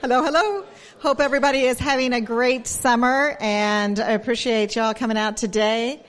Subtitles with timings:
[0.00, 0.64] Hello, hello.
[1.00, 6.00] Hope everybody is having a great summer and I appreciate y'all coming out today.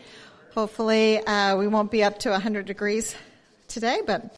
[0.54, 3.16] Hopefully, uh, we won't be up to 100 degrees
[3.68, 4.38] today, but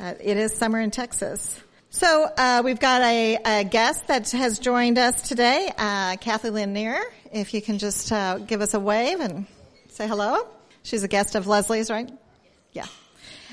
[0.00, 1.60] uh, it is summer in Texas.
[1.90, 7.00] So uh, we've got a, a, guest that has joined us today, uh, Kathy Lanier.
[7.32, 9.46] If you can just uh, give us a wave and
[9.90, 10.44] say hello.
[10.82, 12.10] She's a guest of Leslie's, right?
[12.72, 12.86] Yeah.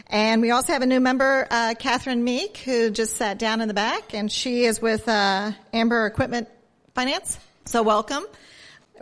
[0.08, 3.68] And we also have a new member, uh, Catherine Meek, who just sat down in
[3.68, 6.48] the back, and she is with uh, Amur Equipment
[6.94, 7.40] Finance.
[7.66, 8.24] So welcome.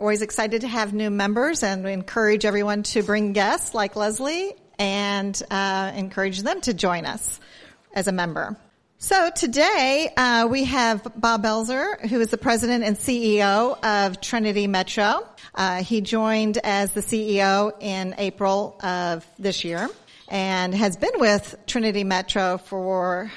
[0.00, 4.54] Always excited to have new members, and we encourage everyone to bring guests like Leslie,
[4.78, 7.38] and uh, encourage them to join us
[7.92, 8.56] as a member.
[8.96, 14.66] So today uh, we have Bob Baulsir, who is the president and CEO of Trinity
[14.66, 15.28] Metro.
[15.54, 19.90] Uh, he joined as the CEO in April of this year
[20.28, 23.30] and has been with Trinity Metro for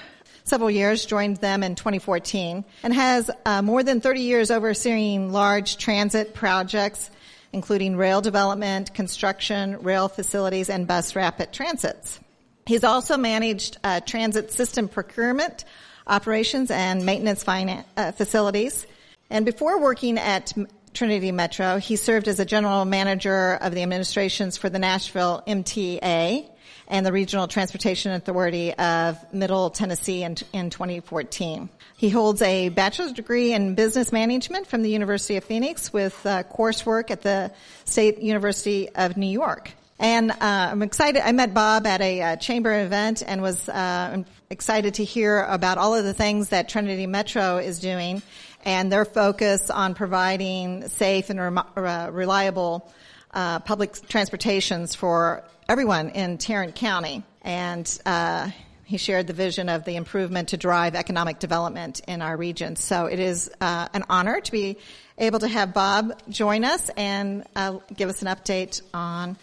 [0.44, 5.78] several years, joined them in 2014, and has uh, more than 30 years overseeing large
[5.78, 7.12] transit projects,
[7.52, 12.20] including rail development, construction, rail facilities, and bus rapid transits.
[12.66, 15.66] He's also managed uh, transit system procurement,
[16.06, 18.88] operations, and maintenance uh, facilities.
[19.30, 20.54] And before working at
[20.94, 26.50] Trinity Metro, he served as a general manager of the administrations for the Nashville MTA
[26.88, 31.70] and the Regional Transportation Authority of Middle Tennessee in, in 2014.
[31.98, 36.44] He holds a bachelor's degree in business management from the University of Phoenix with uh,
[36.44, 37.52] coursework at the
[37.86, 39.72] State University of New York.
[40.00, 41.28] And uh, I'm excited.
[41.28, 45.80] I met Bob at a uh, chamber event and was uh, excited to hear about
[45.80, 48.22] all of the things that Trinity Metro is doing
[48.64, 52.92] and their focus on providing safe and rem- reliable
[53.34, 57.24] uh, public transportations for everyone in Tarrant County.
[57.42, 58.50] And uh,
[58.84, 62.76] he shared the vision of the improvement to drive economic development in our region.
[62.76, 64.78] So it is uh, an honor to be
[65.18, 69.38] able to have Bob join us and uh, give us an update on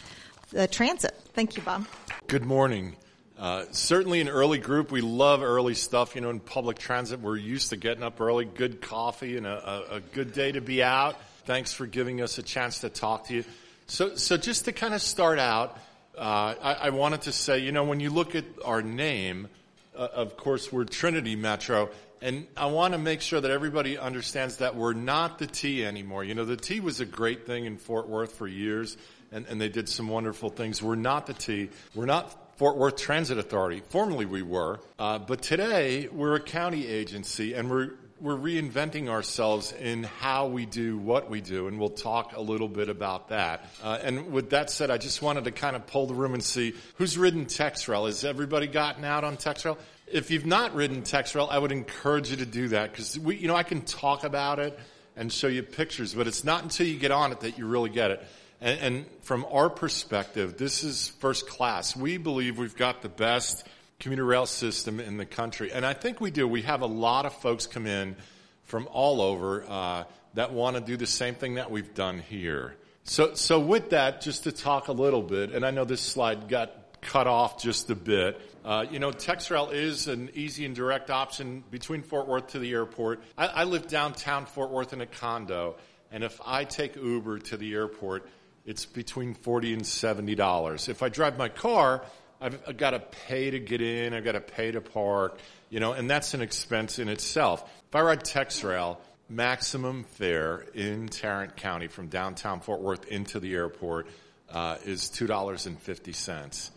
[0.50, 1.14] the transit.
[1.34, 1.86] Thank you, Bob.
[2.26, 2.96] Good morning.
[3.38, 4.92] Uh, certainly an early group.
[4.92, 6.14] We love early stuff.
[6.14, 9.92] You know, in public transit, we're used to getting up early, good coffee, and a,
[9.92, 11.16] a, a good day to be out.
[11.44, 13.44] Thanks for giving us a chance to talk to you.
[13.88, 15.76] So, so just to kind of start out,
[16.18, 19.48] uh, I, I, wanted to say, you know, when you look at our name,
[19.96, 24.58] uh, of course, we're Trinity Metro, and I want to make sure that everybody understands
[24.58, 26.24] that we're not the T anymore.
[26.24, 28.96] You know, the T was a great thing in Fort Worth for years,
[29.32, 30.82] and, and they did some wonderful things.
[30.82, 31.70] We're not the T.
[31.94, 33.82] We're not Fort Worth Transit Authority.
[33.88, 37.90] Formerly we were, uh, but today we're a county agency, and we're
[38.24, 42.68] we're reinventing ourselves in how we do what we do, and we'll talk a little
[42.68, 43.68] bit about that.
[43.82, 46.42] Uh, and with that said, I just wanted to kind of pull the room and
[46.42, 48.06] see who's ridden TexRail.
[48.06, 49.76] Has everybody gotten out on TexRail?
[50.10, 53.56] If you've not ridden TexRail, I would encourage you to do that because you know,
[53.56, 54.78] I can talk about it
[55.16, 57.90] and show you pictures, but it's not until you get on it that you really
[57.90, 58.26] get it.
[58.62, 61.94] And, and from our perspective, this is first class.
[61.94, 63.68] We believe we've got the best
[64.04, 65.72] commuter rail system in the country.
[65.72, 66.46] And I think we do.
[66.46, 68.16] We have a lot of folks come in
[68.64, 70.04] from all over uh,
[70.34, 72.76] that want to do the same thing that we've done here.
[73.04, 76.48] So, so with that, just to talk a little bit, and I know this slide
[76.48, 78.38] got cut off just a bit.
[78.62, 82.72] Uh, you know, TexRail is an easy and direct option between Fort Worth to the
[82.72, 83.22] airport.
[83.38, 85.76] I, I live downtown Fort Worth in a condo,
[86.12, 88.28] and if I take Uber to the airport,
[88.66, 90.90] it's between forty and seventy dollars.
[90.90, 92.04] If I drive my car,
[92.40, 94.12] I've, got to pay to get in.
[94.12, 95.38] I've got to pay to park,
[95.70, 97.62] you know, and that's an expense in itself.
[97.88, 103.54] If I ride TexRail, maximum fare in Tarrant County from downtown Fort Worth into the
[103.54, 104.08] airport
[104.50, 106.70] uh, is two dollars and fifty cents.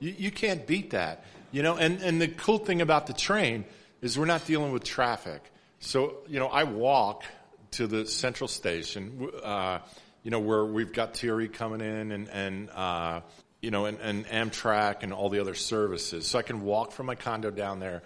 [0.00, 1.76] You, you can't beat that, you know.
[1.76, 3.64] And and the cool thing about the train
[4.02, 5.42] is we're not dealing with traffic.
[5.80, 7.24] So you know, I walk
[7.72, 9.30] to the central station.
[9.42, 9.78] Uh,
[10.24, 13.20] you know, where we've got TRE coming in and, and uh,
[13.64, 16.26] you know, and, and Amtrak and all the other services.
[16.26, 18.02] So I can walk from my condo down there,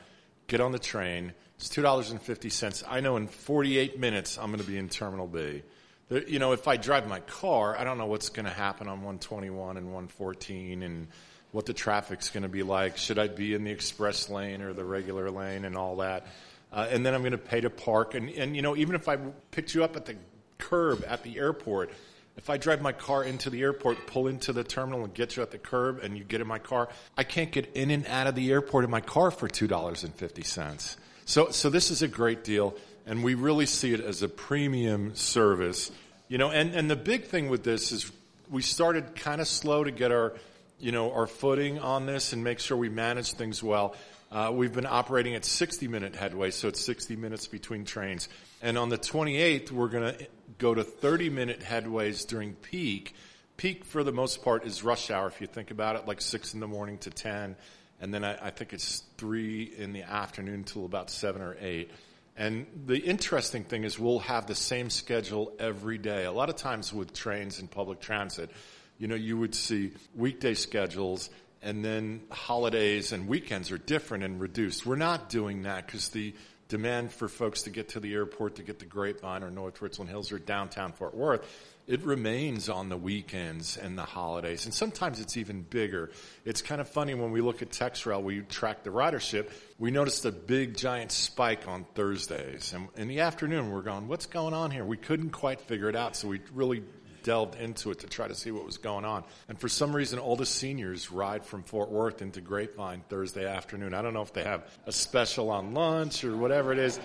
[0.46, 1.32] get on the train.
[1.56, 2.84] It's two dollars and fifty cents.
[2.88, 5.62] I know in forty-eight minutes I'm going to be in Terminal B.
[6.09, 8.86] There, you know, if I drive my car, I don't know what's going to happen
[8.86, 11.09] on 121 and 114 and
[11.50, 12.97] what the traffic's going to be like.
[12.97, 16.27] Should I be in the express lane or the regular lane and all that?
[16.72, 18.15] Uh, and then I'm going to pay to park.
[18.15, 19.16] And, and, you know, even if I
[19.50, 20.16] picked you up at the
[20.59, 21.91] curb at the airport,
[22.38, 25.42] if I drive my car into the airport, pull into the terminal and get you
[25.42, 28.28] at the curb and you get in my car, I can't get in and out
[28.28, 30.96] of the airport in my car for $2.50.
[31.24, 32.76] So, so this is a great deal
[33.06, 35.90] and we really see it as a premium service.
[36.28, 38.10] You know, and, and the big thing with this is
[38.48, 40.34] we started kind of slow to get our,
[40.78, 43.96] you know, our footing on this and make sure we manage things well.
[44.30, 48.28] Uh, we've been operating at 60 minute headway, so it's 60 minutes between trains.
[48.60, 50.27] And on the 28th, we're going to
[50.59, 53.15] go to 30 minute headways during peak.
[53.57, 56.55] Peak, for the most part, is rush hour, if you think about it, like 6
[56.55, 57.57] in the morning to 10.
[58.01, 61.91] And then I, I think it's 3 in the afternoon till about 7 or 8.
[62.37, 66.25] And the interesting thing is we'll have the same schedule every day.
[66.25, 68.51] A lot of times with trains and public transit,
[68.99, 71.31] you know, you would see weekday schedules
[71.63, 74.87] and then holidays and weekends are different and reduced.
[74.87, 76.34] We're not doing that because the
[76.68, 80.10] demand for folks to get to the airport, to get to Grapevine or North Richland
[80.10, 81.47] Hills or downtown Fort Worth,
[81.86, 84.66] it remains on the weekends and the holidays.
[84.66, 86.10] And sometimes it's even bigger.
[86.44, 90.26] It's kind of funny when we look at TexRail, we track the ridership, we noticed
[90.26, 92.74] a big giant spike on Thursdays.
[92.74, 94.84] And in the afternoon, we're going, what's going on here?
[94.84, 96.14] We couldn't quite figure it out.
[96.14, 96.82] So we really
[97.22, 99.24] delved into it to try to see what was going on.
[99.48, 103.94] And for some reason, all the seniors ride from Fort Worth into Grapevine Thursday afternoon.
[103.94, 107.00] I don't know if they have a special on lunch or whatever it is.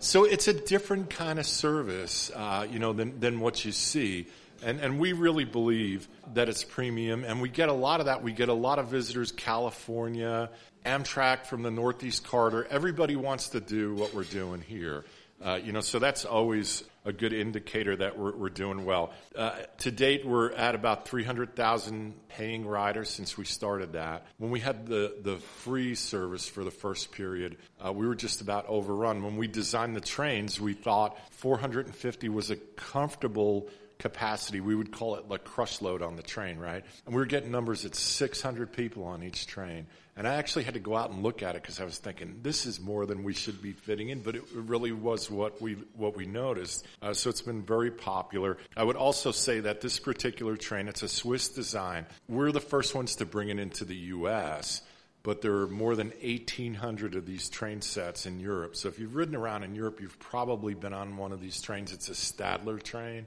[0.00, 4.26] So it's a different kind of service, uh, you know, than, than what you see.
[4.62, 8.22] And, and we really believe that it's premium, and we get a lot of that.
[8.22, 10.50] We get a lot of visitors, California,
[10.84, 12.66] Amtrak from the Northeast Corridor.
[12.68, 15.04] Everybody wants to do what we're doing here.
[15.44, 19.12] Uh, you know, so that's always a good indicator that we're, we're doing well.
[19.34, 24.26] Uh, to date, we're at about 300,000 paying riders since we started that.
[24.38, 28.40] When we had the, the free service for the first period, uh, we were just
[28.40, 29.22] about overrun.
[29.22, 34.60] When we designed the trains, we thought 450 was a comfortable capacity.
[34.60, 36.84] We would call it like crush load on the train, right?
[37.06, 39.86] And we were getting numbers at 600 people on each train.
[40.18, 42.40] And I actually had to go out and look at it because I was thinking
[42.42, 45.74] this is more than we should be fitting in, but it really was what we
[45.94, 46.84] what we noticed.
[47.00, 48.58] Uh, so it's been very popular.
[48.76, 52.04] I would also say that this particular train, it's a Swiss design.
[52.28, 54.82] We're the first ones to bring it into the U.S
[55.24, 58.76] but there are more than 1,800 of these train sets in Europe.
[58.76, 61.92] So if you've ridden around in Europe, you've probably been on one of these trains.
[61.92, 63.26] It's a Stadler train.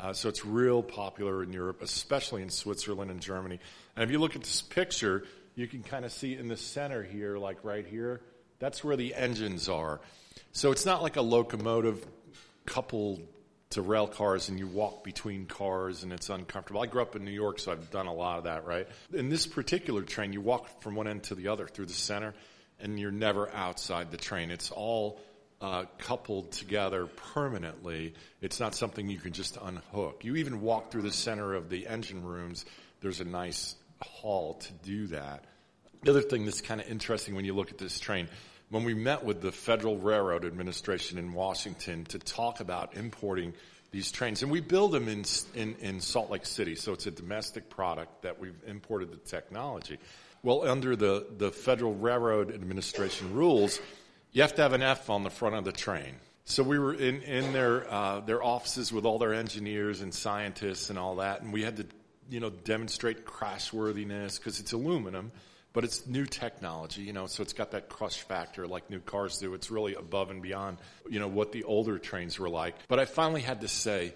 [0.00, 3.60] Uh, so it's real popular in Europe, especially in Switzerland and Germany.
[3.96, 5.24] And if you look at this picture,
[5.54, 8.20] you can kind of see in the center here, like right here,
[8.58, 10.00] that's where the engines are.
[10.52, 12.06] So it's not like a locomotive
[12.66, 13.20] coupled
[13.70, 16.82] to rail cars and you walk between cars and it's uncomfortable.
[16.82, 18.86] I grew up in New York, so I've done a lot of that, right?
[19.12, 22.34] In this particular train, you walk from one end to the other through the center
[22.78, 24.50] and you're never outside the train.
[24.50, 25.20] It's all
[25.62, 28.14] uh, coupled together permanently.
[28.40, 30.24] It's not something you can just unhook.
[30.24, 32.66] You even walk through the center of the engine rooms.
[33.00, 35.44] There's a nice hall to do that.
[36.02, 38.28] The other thing that's kind of interesting when you look at this train,
[38.70, 43.54] when we met with the Federal Railroad Administration in Washington to talk about importing
[43.92, 47.10] these trains, and we build them in, in, in Salt Lake City, so it's a
[47.10, 49.98] domestic product that we've imported the technology.
[50.42, 53.78] Well, under the, the Federal Railroad Administration rules,
[54.32, 56.14] you have to have an F on the front of the train.
[56.44, 60.90] So we were in, in their, uh, their offices with all their engineers and scientists
[60.90, 61.86] and all that, and we had to,
[62.32, 65.30] you know, demonstrate crashworthiness because it's aluminum,
[65.74, 69.38] but it's new technology, you know, so it's got that crush factor like new cars
[69.38, 69.52] do.
[69.54, 72.74] It's really above and beyond, you know, what the older trains were like.
[72.88, 74.14] But I finally had to say,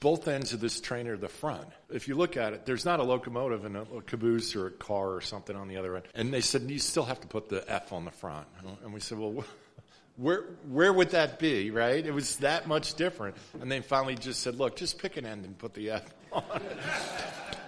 [0.00, 1.68] both ends of this train are the front.
[1.88, 5.14] If you look at it, there's not a locomotive and a, caboose or a car
[5.14, 6.06] or something on the other end.
[6.16, 8.48] And they said, you still have to put the F on the front.
[8.82, 9.44] And we said, well,
[10.16, 12.04] where, where would that be, right?
[12.04, 13.36] It was that much different.
[13.60, 16.42] And they finally just said, look, just pick an end and put the F on
[16.56, 16.78] it.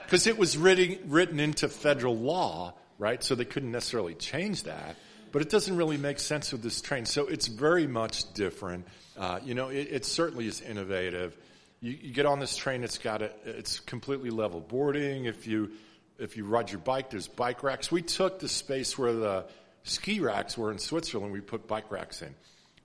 [0.05, 3.23] Because it was written, written into federal law, right?
[3.23, 4.97] So they couldn't necessarily change that.
[5.33, 7.07] But it doesn't really make sense with this train.
[7.07, 8.87] So it's very much different.
[9.17, 11.37] Uh, you know, it, it certainly is innovative
[11.85, 15.27] you, you get on this train, it's got a, it's completely level boarding.
[15.27, 15.73] If you,
[16.19, 17.93] if you ride your bike, there's bike racks.
[17.93, 19.45] We took the space where the
[19.83, 21.33] ski racks were in Switzerland.
[21.33, 22.35] We put bike racks in.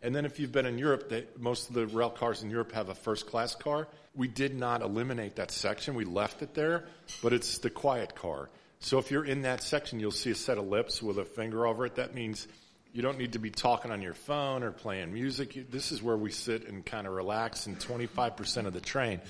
[0.01, 2.73] And then if you've been in Europe, they, most of the rail cars in Europe
[2.73, 3.88] have a first class car.
[4.19, 5.95] We did not eliminate that section.
[5.95, 6.83] We left it there,
[7.23, 8.49] but it's the quiet car.
[8.79, 11.65] So if you're in that section, you'll see a set of lips with a finger
[11.65, 11.95] over it.
[11.95, 12.45] That means
[12.91, 15.71] you don't need to be talking on your phone or playing music.
[15.71, 19.21] This is where we sit and kind of relax, and 25% of the train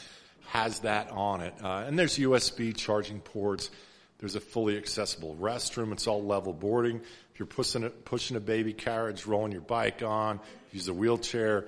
[0.48, 1.54] has that on it.
[1.64, 3.70] Uh, and there's USB charging ports.
[4.18, 5.92] There's a fully accessible restroom.
[5.92, 6.96] It's all level boarding.
[6.96, 10.40] If you're pushing a, pushing a baby carriage, rolling your bike on,
[10.72, 11.68] use a wheelchair,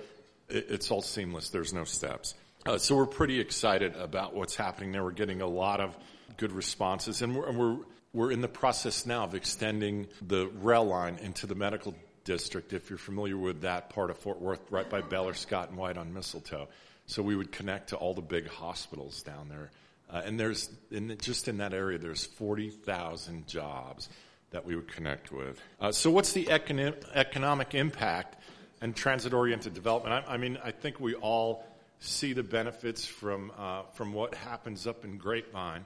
[0.50, 1.50] it, it's all seamless.
[1.50, 2.34] There's no steps.
[2.66, 5.04] Uh, so we're pretty excited about what's happening there.
[5.04, 5.98] We're getting a lot of
[6.38, 7.78] good responses, and we're, and we're
[8.14, 12.90] we're in the process now of extending the rail line into the medical district, if
[12.90, 16.14] you're familiar with that part of Fort Worth, right by Baylor Scott and White on
[16.14, 16.68] Mistletoe.
[17.06, 19.72] So we would connect to all the big hospitals down there.
[20.10, 24.10] Uh, and there's, in, just in that area, there's 40,000 jobs
[24.52, 25.60] that we would connect with.
[25.80, 28.36] Uh, so, what's the econ- economic impact
[28.82, 30.26] and transit oriented development?
[30.28, 31.66] I, I, mean, I think we all
[32.02, 35.86] see the benefits from, uh, from what happens up in Grapevine.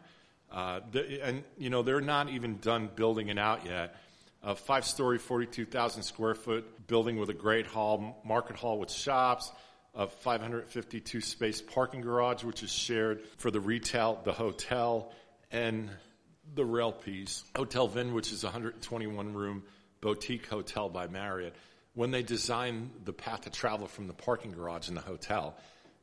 [0.49, 3.95] Uh, the, and, you know, they're not even done building it out yet.
[4.41, 9.51] A five story, 42,000 square foot building with a great hall, market hall with shops,
[9.93, 15.11] a 552 space parking garage, which is shared for the retail, the hotel,
[15.51, 15.89] and
[16.53, 17.43] the rail piece.
[17.55, 19.63] Hotel Vin, which is a 121 room
[19.99, 21.55] boutique hotel by Marriott.
[21.93, 25.57] When they designed the path to travel from the parking garage in the hotel,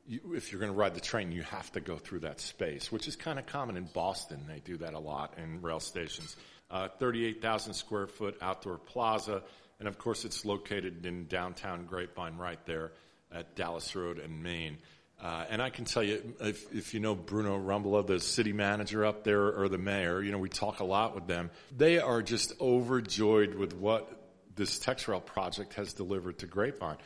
[0.07, 2.91] you, if you're going to ride the train, you have to go through that space,
[2.91, 4.45] which is kind of common in Boston.
[4.49, 6.37] They do that a lot in rail stations.
[6.71, 9.43] Uh, 38,000 square foot outdoor plaza,
[9.79, 12.93] and of course, it's located in downtown Grapevine, right there
[13.33, 14.79] at Dallas Road and Main.
[15.23, 19.05] Uh, and I can tell you, if, if you know Bruno Rumbelow, the city manager
[19.05, 21.51] up there, or the mayor, you know, we talk a lot with them.
[21.77, 24.21] They are just overjoyed with what
[24.57, 26.97] this TexRail project has delivered to Grapevine.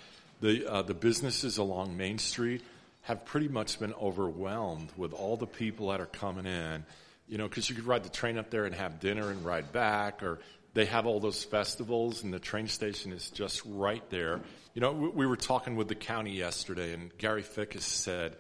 [0.41, 2.63] The, uh, the businesses along Main Street
[3.07, 6.85] have pretty much been overwhelmed with all the people that are coming in.
[7.29, 9.73] You know, because you could ride the train up there and have dinner and ride
[9.73, 10.41] back, or
[10.75, 14.41] they have all those festivals, and the train station is just right there.
[14.75, 18.37] You know, we were talking with the county yesterday, and Gary Fickes said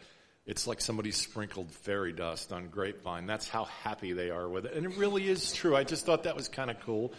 [0.46, 3.26] it's like somebody sprinkled fairy dust on grapevine.
[3.26, 5.76] That's how happy they are with it, and it really is true.
[5.76, 7.12] I just thought that was kind of cool,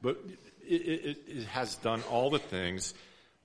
[0.00, 0.20] but
[0.62, 2.94] it, it, it has done all the things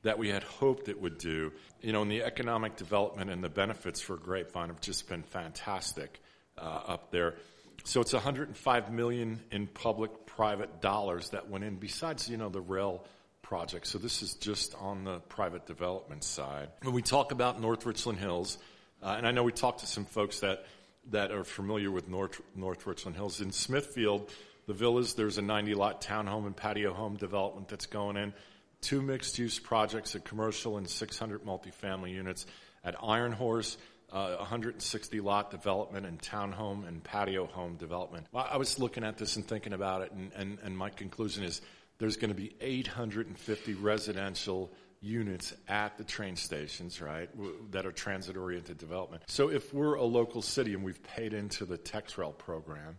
[0.04, 1.52] that we had hoped it would do.
[1.82, 6.22] You know, and the economic development and the benefits for Grapevine have just been fantastic
[6.58, 7.36] uh, up there.
[7.84, 13.06] So it's 105 million in public-private dollars that went in, besides you know the rail
[13.42, 13.88] project.
[13.88, 16.70] So this is just on the private development side.
[16.84, 18.58] When we talk about North Richland Hills,
[19.02, 20.66] uh, and I know we talked to some folks that
[21.12, 24.30] that are familiar with North North Richland Hills in Smithfield,
[24.68, 25.14] the villas.
[25.14, 28.34] There's a 90 lot townhome and patio home development that's going in.
[28.82, 32.46] Two mixed use projects, a commercial and 600 multifamily units
[32.84, 33.78] at Iron Horse
[34.12, 38.28] uh, 160 lot development and townhome and patio home development.
[38.34, 41.62] I was looking at this and thinking about it, and, and, and my conclusion is
[42.00, 44.72] there's going to be 850 residential
[45.02, 47.30] units at the train stations, right,
[47.72, 49.24] that are transit oriented development.
[49.28, 52.98] So if we're a local city and we've paid into the TexRail program,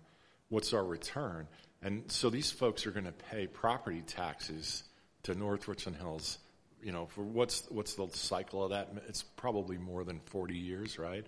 [0.48, 1.46] what's our return?
[1.82, 4.84] And so these folks are going to pay property taxes
[5.24, 6.38] to North Richland Hills
[6.82, 8.90] you know, for what's what's the cycle of that?
[9.08, 11.24] It's probably more than 40 years, right?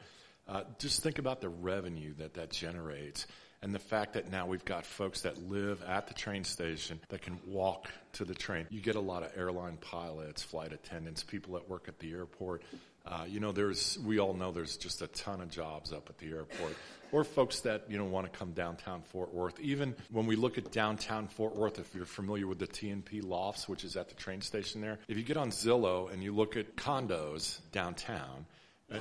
[0.49, 3.27] Uh, just think about the revenue that that generates,
[3.63, 7.23] and the fact that now we've got folks that live at the train station that
[7.23, 8.67] can walk to the train.
[8.71, 12.63] You get a lot of airline pilots, flight attendants, people that work at the airport.
[13.07, 16.19] Uh, you know, there's we all know there's just a ton of jobs up at
[16.19, 16.77] the airport
[17.13, 19.61] or folks that you know want to come downtown Fort Worth.
[19.61, 23.69] Even when we look at downtown Fort Worth, if you're familiar with the T&P Lofts,
[23.69, 26.57] which is at the train station there, if you get on Zillow and you look
[26.57, 28.47] at condos downtown,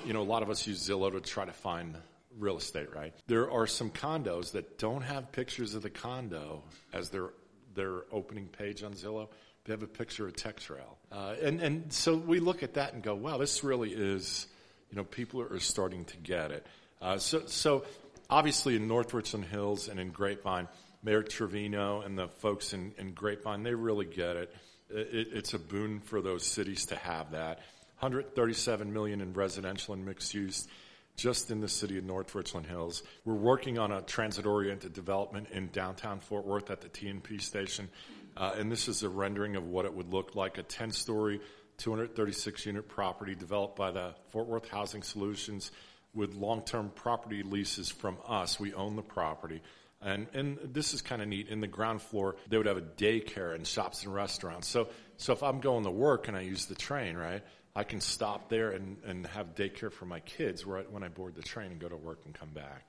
[0.06, 1.96] you know a lot of us use Zillow to try to find
[2.38, 3.14] real estate, right?
[3.28, 7.30] There are some condos that don't have pictures of the condo as their
[7.74, 9.30] their opening page on Zillow.
[9.66, 13.04] They have a picture of TexRail, uh, and and so we look at that and
[13.04, 14.48] go, wow, this really is,
[14.90, 16.66] you know, people are starting to get it.
[17.02, 17.84] Uh, so, so
[18.30, 20.68] obviously in North Richland Hills and in Grapevine,
[21.04, 24.56] Mayor Trevino and the folks in, in Grapevine, they really get it.
[24.90, 25.30] it.
[25.34, 27.60] It's a boon for those cities to have that.
[28.02, 30.68] 137 million in residential and mixed use
[31.16, 33.04] just in the city of North Richland Hills.
[33.26, 37.90] We're working on a transit-oriented development in downtown Fort Worth at the T&P station,
[38.36, 41.42] uh, and this is a rendering of what it would look like: a 10-story,
[41.78, 45.72] 236-unit property developed by the Fort Worth Housing Solutions
[46.16, 48.60] with long-term property leases from us.
[48.60, 49.62] We own the property.
[50.02, 51.50] And, and this is kind of neat.
[51.50, 54.68] In the ground floor, they would have a daycare and shops and restaurants.
[54.68, 57.44] So, so if I'm going to work and I use the train, right,
[57.76, 61.42] I can stop there and, and have daycare for my kids when I board the
[61.42, 62.86] train and go to work and come back.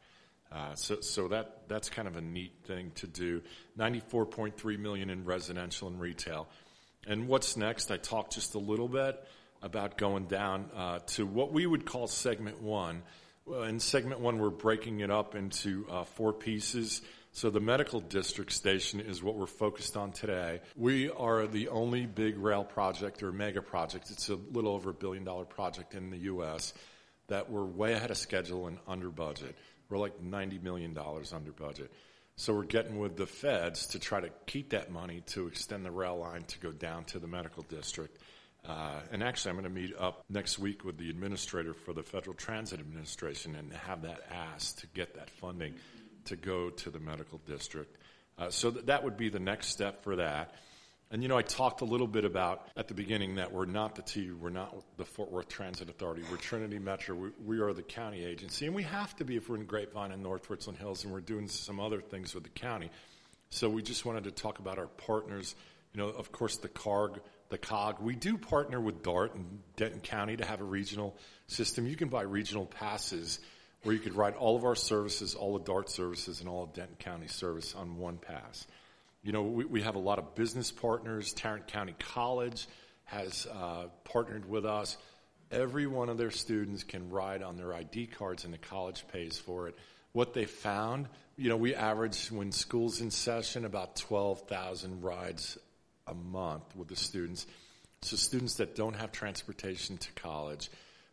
[0.50, 3.42] Uh, so, so that that's kind of a neat thing to do.
[3.78, 6.48] 94.3 million in residential and retail.
[7.06, 7.90] And what's next?
[7.90, 9.22] I talked just a little bit
[9.62, 13.02] about going down uh, to what we would call segment one.
[13.46, 17.00] In segment one, we're breaking it up into uh, four pieces.
[17.34, 20.60] So the medical district station is what we're focused on today.
[20.76, 24.10] We are the only big rail project or mega project.
[24.10, 26.74] It's a little over a billion dollar project in the U.S.
[27.28, 29.56] that we're way ahead of schedule and under budget.
[29.88, 31.90] We're like $90 million under budget.
[32.36, 35.90] So we're getting with the feds to try to keep that money to extend the
[35.90, 38.18] rail line to go down to the medical district.
[38.68, 42.02] Uh, and actually, I'm going to meet up next week with the administrator for the
[42.02, 45.74] Federal Transit Administration and have that asked to get that funding
[46.26, 47.96] to go to the medical district.
[48.38, 50.54] Uh, so th- that would be the next step for that.
[51.10, 53.96] And you know, I talked a little bit about at the beginning that we're not
[53.96, 57.74] the TU, we're not the Fort Worth Transit Authority, we're Trinity Metro, we, we, are
[57.74, 60.78] the county agency, and we have to be if we're in Grapevine and North Richland
[60.78, 62.90] Hills, and we're doing some other things with the county.
[63.50, 65.54] So we just wanted to talk about our partners.
[65.92, 68.00] You know, of course, the CARG, the COG.
[68.00, 71.14] We do partner with DART and Denton County to have a regional
[71.46, 71.86] system.
[71.86, 73.38] You can buy regional passes
[73.82, 76.72] where you could ride all of our services, all the DART services, and all of
[76.72, 78.66] Denton County service on one pass.
[79.22, 81.32] You know, we, we have a lot of business partners.
[81.32, 82.66] Tarrant County College
[83.04, 84.96] has uh, partnered with us.
[85.50, 89.38] Every one of their students can ride on their ID cards, and the college pays
[89.38, 89.76] for it.
[90.12, 95.58] What they found, you know, we average when school's in session about 12,000 rides
[96.06, 97.46] a month with the students.
[98.02, 100.70] So students that don't have transportation to college,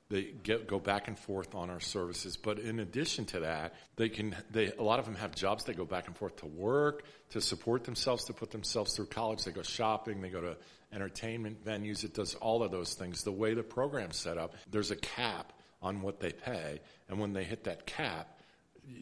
[0.09, 2.35] they get, go back and forth on our services.
[2.35, 5.65] But in addition to that, they can, they, a lot of them have jobs.
[5.65, 9.43] They go back and forth to work, to support themselves, to put themselves through college.
[9.43, 10.21] They go shopping.
[10.21, 10.57] They go to
[10.91, 12.03] entertainment venues.
[12.03, 13.23] It does all of those things.
[13.23, 16.81] The way the program's set up, there's a cap on what they pay.
[17.07, 18.39] And when they hit that cap,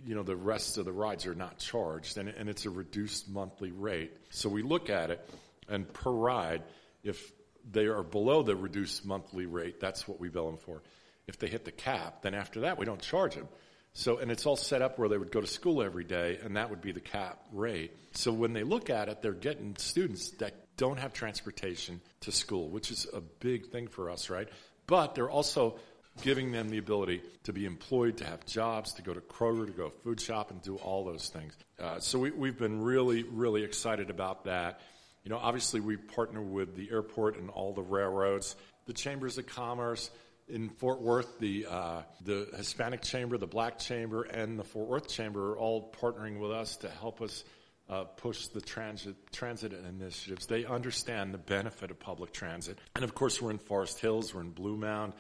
[0.06, 3.30] you know, the rest of the rides are not charged and, and it's a reduced
[3.30, 4.12] monthly rate.
[4.32, 5.30] So we look at it
[5.70, 6.64] and per ride,
[7.06, 7.32] if
[7.72, 10.82] they are below the reduced monthly rate, that's what we bill them for
[11.28, 13.48] if they hit the cap, then after that we don't charge them.
[13.94, 16.56] So, and it's all set up where they would go to school every day, and
[16.56, 17.98] that would be the cap rate.
[18.12, 22.70] So when they look at it, they're getting students that don't have transportation to school,
[22.70, 24.48] which is a big thing for us, right?
[24.86, 25.80] But they're also
[26.22, 29.72] giving them the ability to be employed, to have jobs, to go to Kroger, to
[29.72, 31.58] go food shop, and do all those things.
[31.80, 34.80] Uh, so we, we've been really, really excited about that.
[35.24, 38.56] You know, obviously we partner with the airport and all the railroads,
[38.86, 40.10] the chambers of commerce,
[40.50, 45.08] in Fort Worth, the uh, the Hispanic Chamber, the Black Chamber, and the Fort Worth
[45.08, 47.44] Chamber are all partnering with us to help us
[47.90, 50.46] uh, push the transit transit initiatives.
[50.46, 54.42] They understand the benefit of public transit, and of course, we're in Forest Hills, we're
[54.42, 55.14] in Blue Mound,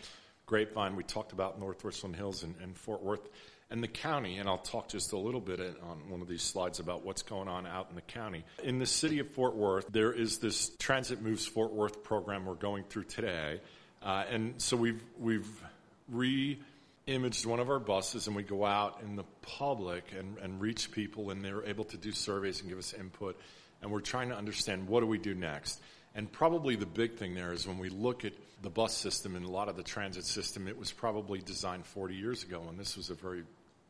[0.45, 0.95] Grapevine.
[0.95, 3.27] We talked about North Richland Hills and, and Fort Worth.
[3.69, 6.79] And the county, and I'll talk just a little bit on one of these slides
[6.79, 8.45] about what's going on out in the county.
[8.63, 12.53] In the city of Fort Worth, there is this Transit Moves Fort Worth program we're
[12.53, 13.59] going through today.
[14.07, 15.49] Uh, and so we've, we've
[16.07, 20.93] re-imaged one of our buses and we go out in the public and, and reach
[20.93, 23.37] people and they're able to do surveys and give us input.
[23.81, 25.81] And we're trying to understand what do we do next.
[26.15, 29.45] And probably the big thing there is when we look at the bus system and
[29.45, 32.95] a lot of the transit system, it was probably designed 40 years ago, and this
[32.95, 33.43] was a very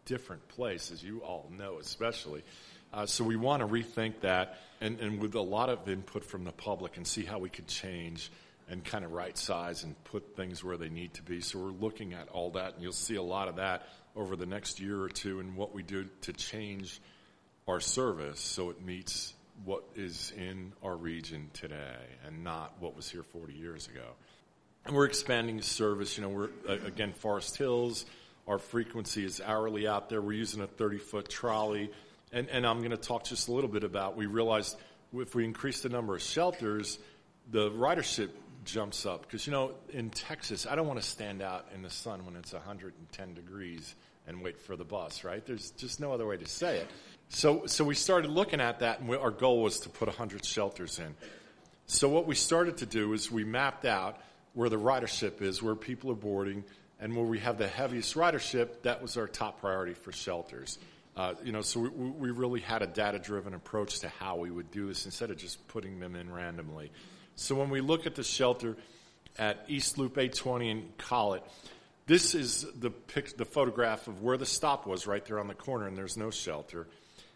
[0.05, 2.41] different place, as you all know, especially.
[2.91, 6.43] Uh, so we want to rethink that, and, and with a lot of input from
[6.43, 8.31] the public, and see how we could change
[8.69, 11.41] and kind of right size and put things where they need to be.
[11.41, 14.45] So we're looking at all that, and you'll see a lot of that over the
[14.45, 16.99] next year or two and what we do to change
[17.67, 23.09] our service so it meets what is in our region today and not what was
[23.09, 24.05] here 40 years ago.
[24.85, 26.17] And we're expanding service.
[26.17, 26.49] You know, we're,
[26.85, 28.05] again, Forest Hills.
[28.47, 30.21] Our frequency is hourly out there.
[30.21, 31.91] We're using a 30 foot trolley.
[32.31, 34.77] And, and I'm going to talk just a little bit about, we realized
[35.13, 36.99] if we increase the number of shelters,
[37.51, 38.29] the ridership
[38.67, 39.23] jumps up.
[39.23, 42.35] Because you know in Texas I don't want to stand out in the sun when
[42.35, 43.95] it's 110 degrees
[44.27, 45.43] and wait for the bus right?
[45.45, 46.87] There's just no other way to say it.
[47.29, 50.45] So so we started looking at that and we, our goal was to put 100
[50.45, 51.15] shelters in.
[51.87, 54.19] So what we started to do is we mapped out
[54.53, 56.63] where the ridership is where people are boarding
[56.99, 60.79] and where we have the heaviest ridership that was our top priority for shelters.
[61.15, 64.69] Uh, you know, so we, we really had a data-driven approach to how we would
[64.71, 66.91] do this instead of just putting them in randomly.
[67.39, 68.75] So when we look at the shelter
[69.37, 71.43] at East Loop 820 and Collet,
[72.07, 75.53] this is the pic, the photograph of where the stop was right there on the
[75.53, 76.87] corner, and there's no shelter.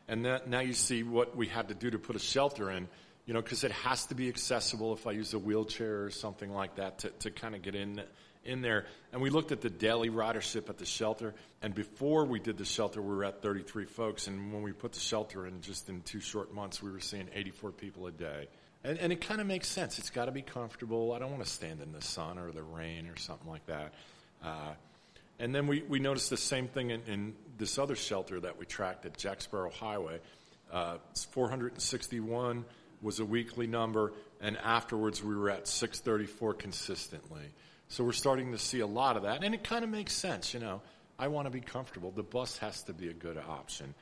[0.07, 2.87] And that, now you see what we had to do to put a shelter in,
[3.27, 6.51] you know, because it has to be accessible if I use a wheelchair or something
[6.51, 8.01] like that to, to kind of get in
[8.43, 8.87] in there.
[9.13, 11.35] And we looked at the daily ridership at the shelter.
[11.61, 14.25] And before we did the shelter, we were at 33 folks.
[14.25, 17.29] And when we put the shelter in, just in two short months, we were seeing
[17.35, 18.47] 84 people a day.
[18.83, 19.99] And, and it kind of makes sense.
[19.99, 21.13] It's got to be comfortable.
[21.13, 23.93] I don't want to stand in the sun or the rain or something like that.
[24.43, 24.73] Uh,
[25.39, 28.65] and then we, we noticed the same thing in, in, this other shelter that we
[28.65, 30.19] tracked at Jacksboro Highway.
[30.71, 30.97] Uh,
[31.31, 32.65] 461
[33.03, 37.43] was a weekly number, and afterwards we were at 634 consistently.
[37.87, 40.55] So we're starting to see a lot of that, and it kind of makes sense,
[40.55, 40.81] you know.
[41.19, 42.09] I want to be comfortable.
[42.09, 43.93] The bus has to be a good option.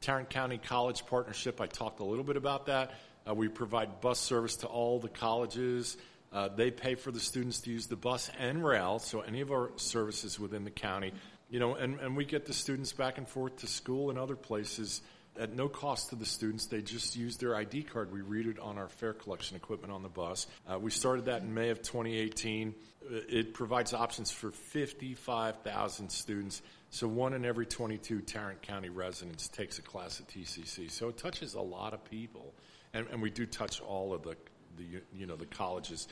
[0.00, 2.92] Tarrant County College Partnership, I talked a little bit about that.
[3.28, 5.96] Uh, we provide bus service to all the colleges.
[6.32, 9.50] Uh, they pay for the students to use the bus and rail, so any of
[9.50, 11.12] our services within the county,
[11.50, 14.36] you know, and, and we get the students back and forth to school and other
[14.36, 15.00] places
[15.38, 16.66] at no cost to the students.
[16.66, 18.12] They just use their ID card.
[18.12, 20.46] We read it on our fare collection equipment on the bus.
[20.70, 22.74] Uh, we started that in May of 2018.
[23.10, 26.60] It provides options for 55,000 students.
[26.90, 30.90] So one in every 22 Tarrant County residents takes a class at TCC.
[30.90, 32.54] So it touches a lot of people,
[32.98, 34.36] and, and we do touch all of the,
[34.76, 34.84] the
[35.16, 36.08] you know the colleges.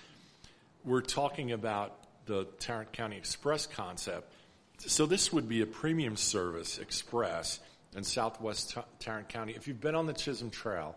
[0.84, 4.32] We're talking about the Tarrant County Express concept.
[4.78, 7.60] So this would be a premium service express
[7.96, 9.54] in Southwest Tarrant County.
[9.56, 10.96] If you've been on the Chisholm Trail,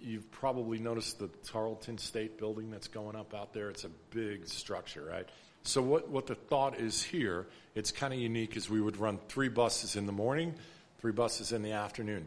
[0.00, 3.68] you've probably noticed the Tarleton State Building that's going up out there.
[3.70, 5.28] It's a big structure, right?
[5.62, 9.18] So what, what the thought is here, it's kind of unique, is we would run
[9.28, 10.54] three buses in the morning,
[10.98, 12.26] three buses in the afternoon.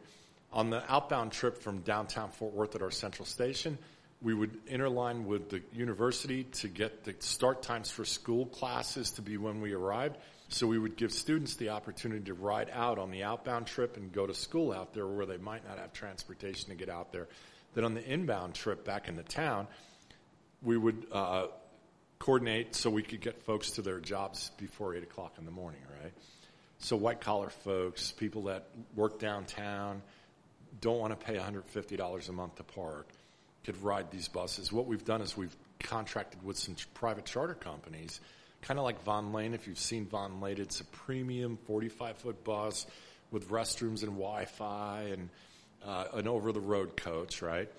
[0.56, 3.78] On the outbound trip from downtown Fort Worth at our central station,
[4.22, 9.22] we would interline with the university to get the start times for school classes to
[9.22, 10.16] be when we arrived.
[10.48, 14.14] So we would give students the opportunity to ride out on the outbound trip and
[14.14, 17.28] go to school out there where they might not have transportation to get out there.
[17.74, 19.68] Then on the inbound trip back into town,
[20.62, 21.48] we would uh,
[22.18, 25.82] coordinate so we could get folks to their jobs before 8 o'clock in the morning,
[26.02, 26.14] right?
[26.78, 30.02] So white collar folks, people that work downtown,
[30.82, 33.08] don't want to pay $150 a month to park,
[33.64, 34.72] could ride these buses.
[34.72, 38.20] What we've done is we've contracted with some private charter companies,
[38.62, 39.54] kind of like Vonlane.
[39.54, 42.86] If you've seen Vonlane, it's a premium 45 foot bus
[43.32, 45.30] with restrooms and Wi Fi and
[45.86, 47.70] uh, an over the road coach, right?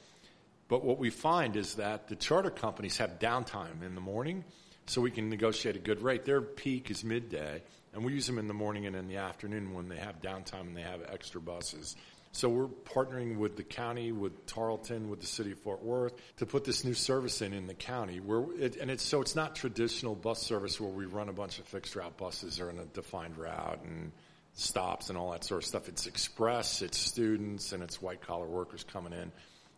[0.69, 4.45] But what we find is that the charter companies have downtime in the morning,
[4.87, 6.25] so we can negotiate a good rate.
[6.25, 9.75] Their peak is midday, and we use them in the morning and in the afternoon
[9.75, 11.97] when they have downtime and they have extra buses.
[12.37, 16.45] So we're partnering with the county, with Tarleton, with the city of Fort Worth to
[16.45, 18.21] put this new service in in the county.
[18.21, 21.59] Where it, and it's so it's not traditional bus service where we run a bunch
[21.59, 24.13] of fixed route buses or in a defined route and
[24.53, 25.89] stops and all that sort of stuff.
[25.89, 29.33] It's express, it's students, and it's white collar workers coming in.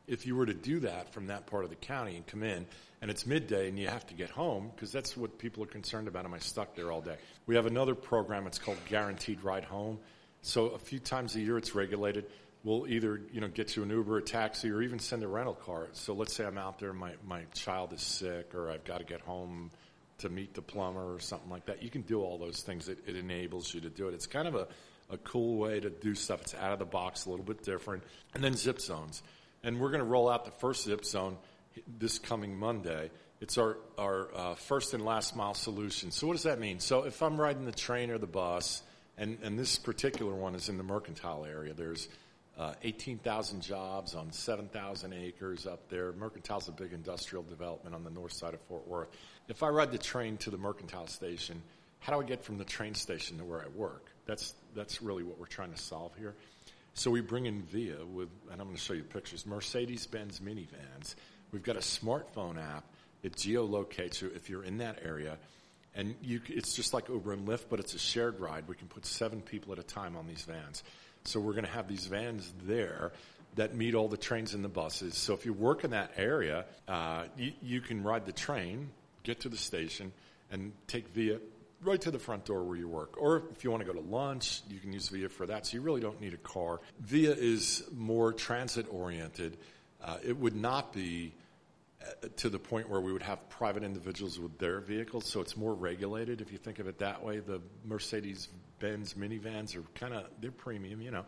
[0.08, 2.66] If you were to do that from that part of the county and come in
[3.00, 6.08] and it's midday and you have to get home because that's what people are concerned
[6.08, 6.24] about.
[6.24, 7.18] Am i stuck there all day?
[7.46, 8.48] We have another program.
[8.48, 10.00] It's called guaranteed ride home.
[10.42, 12.24] So a few times a year it's regulated
[12.64, 15.54] we'll either you know get you an uber a taxi or even send a rental
[15.54, 15.88] car.
[15.92, 19.04] So let's say i'm out there my, my child is sick or i've got to
[19.04, 19.70] get home
[20.18, 21.82] to meet the plumber or something like that.
[21.82, 22.88] You can do all those things.
[22.88, 24.14] It, it enables you to do it.
[24.14, 24.68] It's kind of a,
[25.10, 26.42] a cool way to do stuff.
[26.42, 28.02] It's out of the box a little bit different.
[28.34, 29.22] And then zip zones.
[29.62, 31.36] And we're going to roll out the first zip zone
[31.98, 33.10] this coming Monday.
[33.40, 36.10] It's our, our uh, first and last mile solution.
[36.10, 36.80] So what does that mean?
[36.80, 38.82] So if I'm riding the train or the bus,
[39.16, 42.08] and, and this particular one is in the mercantile area, there's
[42.58, 46.12] uh, 18,000 jobs on 7,000 acres up there.
[46.12, 49.08] Mercantile's a big industrial development on the north side of Fort Worth.
[49.46, 51.62] If I ride the train to the mercantile station,
[52.00, 54.06] how do I get from the train station to where I work?
[54.26, 56.34] That's, that's really what we're trying to solve here.
[56.94, 61.14] So we bring in Via with, and I'm going to show you pictures, Mercedes-Benz minivans.
[61.52, 62.84] We've got a smartphone app.
[63.22, 65.38] It geolocates you if you're in that area.
[65.94, 68.66] And you, it's just like Uber and Lyft, but it's a shared ride.
[68.66, 70.82] We can put seven people at a time on these vans.
[71.28, 73.12] So we're going to have these vans there
[73.56, 75.16] that meet all the trains and the buses.
[75.16, 78.88] So if you work in that area, uh, you, you can ride the train,
[79.24, 80.12] get to the station,
[80.50, 81.38] and take Via
[81.82, 83.20] right to the front door where you work.
[83.20, 85.66] Or if you want to go to lunch, you can use Via for that.
[85.66, 86.80] So you really don't need a car.
[87.00, 89.58] Via is more transit oriented.
[90.02, 91.34] Uh, it would not be
[92.00, 95.26] uh, to the point where we would have private individuals with their vehicles.
[95.26, 97.40] So it's more regulated if you think of it that way.
[97.40, 101.24] The Mercedes Benz minivans are kind of, they're premium, you know,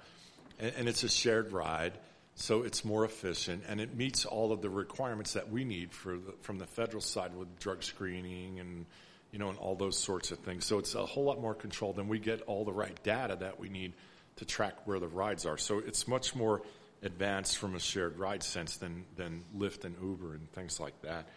[0.58, 1.92] and, and it's a shared ride.
[2.36, 6.16] So it's more efficient and it meets all of the requirements that we need for
[6.16, 8.86] the, from the federal side with drug screening and
[9.32, 10.64] you know, and all those sorts of things.
[10.64, 13.60] So it's a whole lot more controlled, and we get all the right data that
[13.60, 13.92] we need
[14.36, 15.58] to track where the rides are.
[15.58, 16.62] So it's much more
[17.02, 21.28] advanced from a shared ride sense than than Lyft and Uber and things like that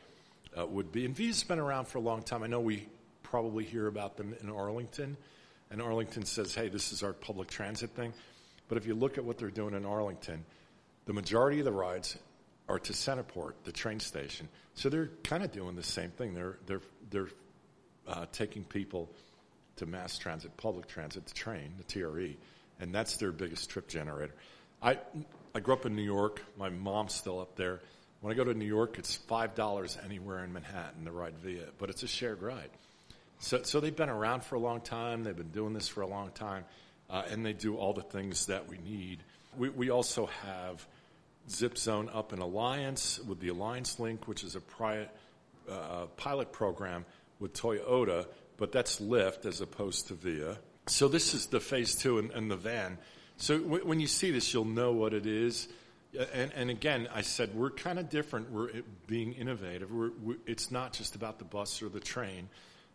[0.57, 1.05] uh, would be.
[1.05, 2.43] And Via's been around for a long time.
[2.43, 2.87] I know we
[3.21, 5.17] probably hear about them in Arlington,
[5.73, 8.13] and Arlington says, "Hey, this is our public transit thing."
[8.69, 10.45] But if you look at what they're doing in Arlington,
[11.05, 12.17] the majority of the rides
[12.69, 14.47] are to CentrePort, the train station.
[14.75, 16.33] So they're kind of doing the same thing.
[16.33, 17.29] They're they're they're
[18.07, 19.09] uh, taking people
[19.77, 22.37] to mass transit, public transit, the train, the TRE,
[22.79, 24.35] and that's their biggest trip generator.
[24.81, 24.99] I
[25.55, 26.41] I grew up in New York.
[26.57, 27.81] My mom's still up there.
[28.21, 31.65] When I go to New York, it's five dollars anywhere in Manhattan to ride via,
[31.79, 32.69] but it's a shared ride.
[33.43, 35.25] So so they've been around for a long time.
[35.25, 36.63] They've been doing this for a long time,
[37.09, 39.19] uh, and they do all the things that we need.
[39.57, 40.87] We we also have
[41.49, 45.09] Zip Zone up in Alliance with the Alliance Link, which is a prior,
[45.69, 47.03] uh, pilot program
[47.41, 50.57] with Toyota, but that's Lyft as opposed to Via.
[50.87, 52.97] So this is the phase two and, and the van.
[53.35, 55.67] So w- when you see this, you'll know what it is.
[56.33, 58.51] And, and again, I said we're kind of different.
[58.51, 58.69] We're
[59.05, 59.91] being innovative.
[59.91, 62.47] We're, we, it's not just about the bus or the train.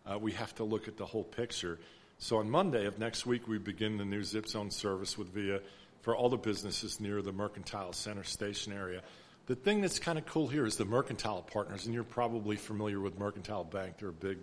[0.09, 1.79] Uh, we have to look at the whole picture.
[2.19, 5.61] So on Monday of next week, we begin the new Zip Zone service with Via
[6.01, 9.03] for all the businesses near the Mercantile Center Station area.
[9.47, 13.01] The thing that's kind of cool here is the Mercantile partners, and you're probably familiar
[13.01, 13.99] with Mercantile Bank.
[13.99, 14.39] They're a big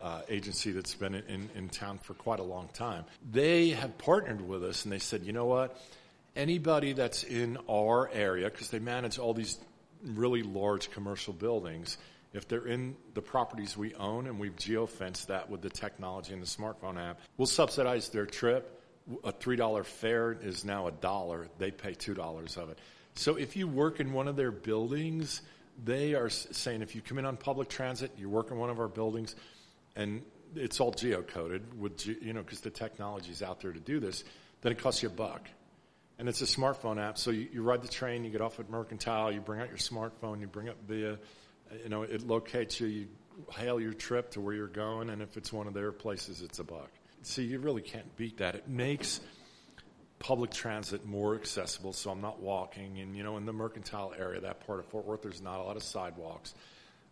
[0.00, 3.04] uh, agency that's been in, in, in town for quite a long time.
[3.30, 5.76] They have partnered with us, and they said, you know what?
[6.36, 9.58] Anybody that's in our area, because they manage all these
[10.02, 11.98] really large commercial buildings,
[12.32, 16.42] if they're in the properties we own and we've geofenced that with the technology and
[16.42, 18.82] the smartphone app, we'll subsidize their trip.
[19.24, 21.48] A $3 fare is now a dollar.
[21.58, 22.78] They pay $2 of it.
[23.14, 25.42] So if you work in one of their buildings,
[25.84, 28.78] they are saying if you come in on public transit, you work in one of
[28.78, 29.34] our buildings,
[29.96, 30.22] and
[30.54, 34.24] it's all geocoded with you know because the technology is out there to do this,
[34.62, 35.48] then it costs you a buck.
[36.18, 38.68] And it's a smartphone app, so you, you ride the train, you get off at
[38.68, 41.18] Mercantile, you bring out your smartphone, you bring up via,
[41.82, 43.08] you know, it locates you, you
[43.52, 46.58] hail your trip to where you're going, and if it's one of their places, it's
[46.58, 46.90] a buck.
[47.22, 48.54] See, you really can't beat that.
[48.54, 49.20] It makes
[50.18, 52.98] public transit more accessible, so I'm not walking.
[53.00, 55.62] And, you know, in the mercantile area, that part of Fort Worth, there's not a
[55.62, 56.54] lot of sidewalks.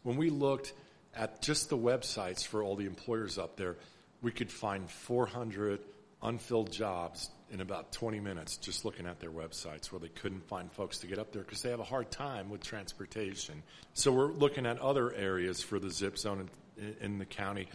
[0.02, 0.72] When we looked
[1.14, 3.76] at just the websites for all the employers up there,
[4.22, 5.80] we could find 400
[6.22, 10.70] unfilled jobs in about 20 minutes just looking at their websites where they couldn't find
[10.72, 13.62] folks to get up there because they have a hard time with transportation.
[13.94, 17.68] So we're looking at other areas for the zip zone in, in the county.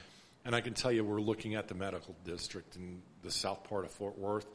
[0.46, 3.86] And I can tell you, we're looking at the medical district in the south part
[3.86, 4.46] of Fort Worth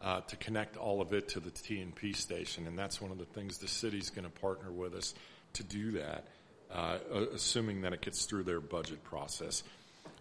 [0.00, 3.24] uh, to connect all of it to the T&P station, and that's one of the
[3.24, 5.14] things the city's going to partner with us
[5.54, 6.24] to do that,
[6.72, 6.98] uh,
[7.34, 9.62] assuming that it gets through their budget process.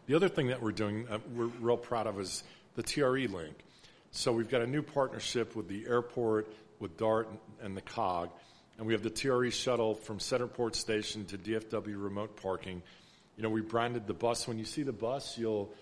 [0.07, 2.43] The other thing that we're doing, uh, we're real proud of, is
[2.75, 3.55] the TRE link.
[4.13, 7.29] So we've got a new partnership with the airport, with DART,
[7.61, 8.29] and the COG,
[8.77, 12.83] and we have the TRE shuttle from CentrePort Station to DFW remote parking.
[13.37, 14.49] You know, we branded the bus.
[14.49, 15.73] When you see the bus, you'll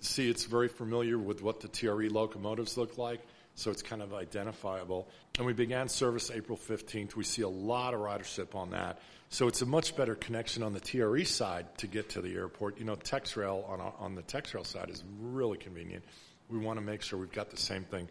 [0.00, 3.20] see it's very familiar with what the TRE locomotives look like,
[3.54, 5.08] so it's kind of identifiable.
[5.38, 7.14] And we began service April 15th.
[7.14, 8.98] We see a lot of ridership on that.
[9.28, 12.78] So it's a much better connection on the TRE side to get to the airport.
[12.80, 16.04] You know, TexRail on, on the TexRail side is really convenient.
[16.52, 18.08] We want to make sure we've got the same thing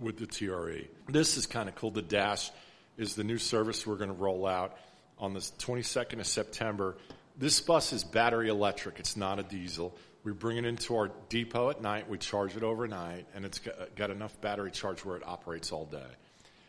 [0.00, 0.88] with the TRE.
[1.08, 1.92] This is kind of cool.
[1.92, 2.50] The Dash
[2.98, 4.76] is the new service we're going to roll out
[5.18, 6.96] on the 22nd of September.
[7.38, 8.98] This bus is battery electric.
[8.98, 9.96] It's not a diesel.
[10.24, 12.08] We bring it into our depot at night.
[12.08, 13.60] We charge it overnight, and it's
[13.94, 16.02] got, enough battery charge where it operates all day.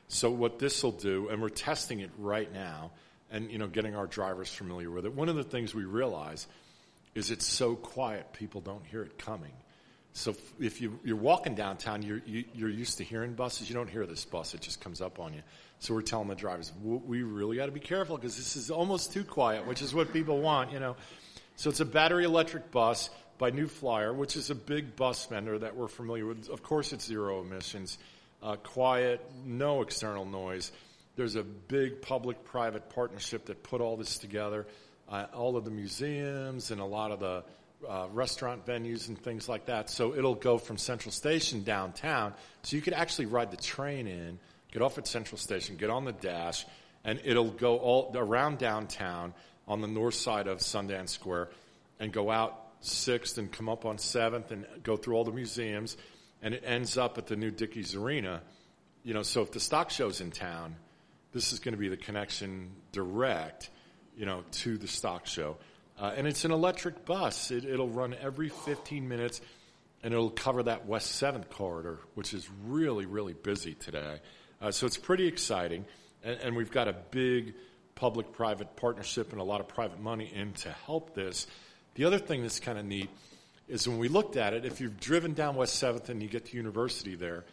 [0.07, 2.91] So what this will do, and we're testing it right now,
[3.31, 5.13] and you know, getting our drivers familiar with it.
[5.13, 6.45] One of the things we realize
[7.15, 9.53] is it's so quiet, people don't hear it coming.
[10.17, 13.69] So if you, are walking downtown, you're, you, are you are used to hearing buses.
[13.69, 15.41] You don't hear this bus; it just comes up on you.
[15.80, 19.12] So we're telling the drivers, we really got to be careful because this is almost
[19.12, 20.95] too quiet, which is what people want, you know.
[21.58, 25.60] So it's a battery electric bus by New Flyer, which is a big bus vendor
[25.60, 26.49] that we're familiar with.
[26.49, 27.97] Of course, it's zero emissions,
[28.41, 30.71] uh, quiet, no external noise.
[31.17, 34.65] There's a big public-private partnership that put all this together.
[35.10, 37.43] Uh, all of the museums and a lot of the
[37.88, 39.89] uh, restaurant venues and things like that.
[39.89, 42.33] So it'll go from Central Station downtown.
[42.63, 44.39] So you could actually ride the train in,
[44.71, 46.65] get off at Central Station, get on the dash,
[47.03, 49.33] and it'll go all around downtown
[49.67, 51.49] on the north side of Sundance Square
[51.99, 55.97] and go out 6th and come up on 7th and go through all the museums,
[56.41, 58.41] and it ends up at the new Dickies Arena.
[59.03, 60.75] You know, so if the stock show's in town,
[61.31, 63.69] this is going to be the connection direct,
[64.15, 65.57] you know, to the stock show.
[65.99, 67.51] Uh, and it's an electric bus.
[67.51, 69.41] It, it'll run every 15 minutes,
[70.03, 74.19] and it'll cover that West 7th corridor, which is really, really busy today.
[74.62, 75.86] Uh, so it's pretty exciting.
[76.23, 77.53] And, and we've got a big
[77.95, 81.47] public private partnership and a lot of private money in to help this.
[81.95, 83.10] The other thing that's kind of neat
[83.67, 86.45] is when we looked at it, if you've driven down West 7th and you get
[86.47, 87.45] to university there,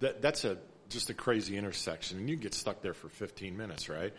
[0.00, 0.56] that, that's a,
[0.88, 4.14] just a crazy intersection, and you get stuck there for 15 minutes, right?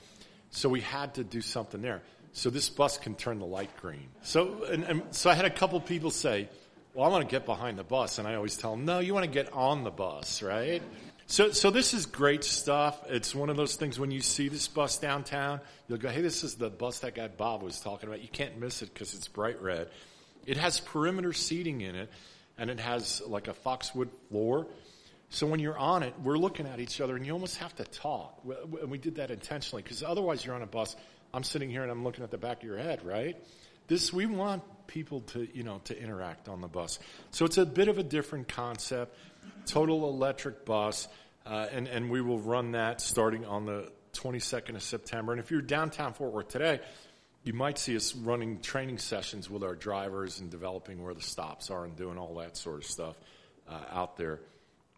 [0.51, 2.01] So we had to do something there.
[2.33, 4.09] So this bus can turn the light green.
[4.21, 6.47] So, and, and so I had a couple people say,
[6.93, 8.19] well, I want to get behind the bus.
[8.19, 10.81] And I always tell them, no, you want to get on the bus, right?
[11.27, 13.03] So, so this is great stuff.
[13.07, 16.43] It's one of those things when you see this bus downtown, you'll go, hey, this
[16.43, 18.21] is the bus that guy Bob was talking about.
[18.21, 19.89] You can't miss it because it's bright red.
[20.47, 22.09] It has perimeter seating in it,
[22.57, 24.65] and it has like a Foxwood floor.
[25.29, 27.83] So when you're on it, we're looking at each other, and you almost have to
[27.83, 28.41] talk.
[28.81, 30.95] And we did that intentionally because otherwise you're on a bus.
[31.33, 33.35] I'm sitting here and I'm looking at the back of your head, right?
[33.87, 36.99] This we want people to you know to interact on the bus.
[37.31, 39.15] So it's a bit of a different concept.
[39.65, 41.07] Total electric bus.
[41.45, 45.31] uh, and and we will run that starting on the 22nd of September.
[45.31, 46.79] And if you're downtown Fort Worth today,
[47.43, 51.69] you might see us running training sessions with our drivers and developing where the stops
[51.69, 53.15] are and doing all that sort of stuff
[53.67, 54.41] uh, out there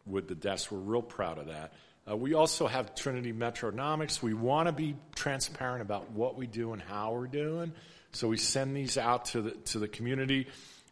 [0.06, 0.72] with the desks.
[0.72, 1.74] We're real proud of that.
[2.10, 4.22] Uh, we also have Trinity Metronomics.
[4.22, 7.74] We want to be transparent about what we do and how we're doing.
[8.12, 10.48] So we send these out to the, to the community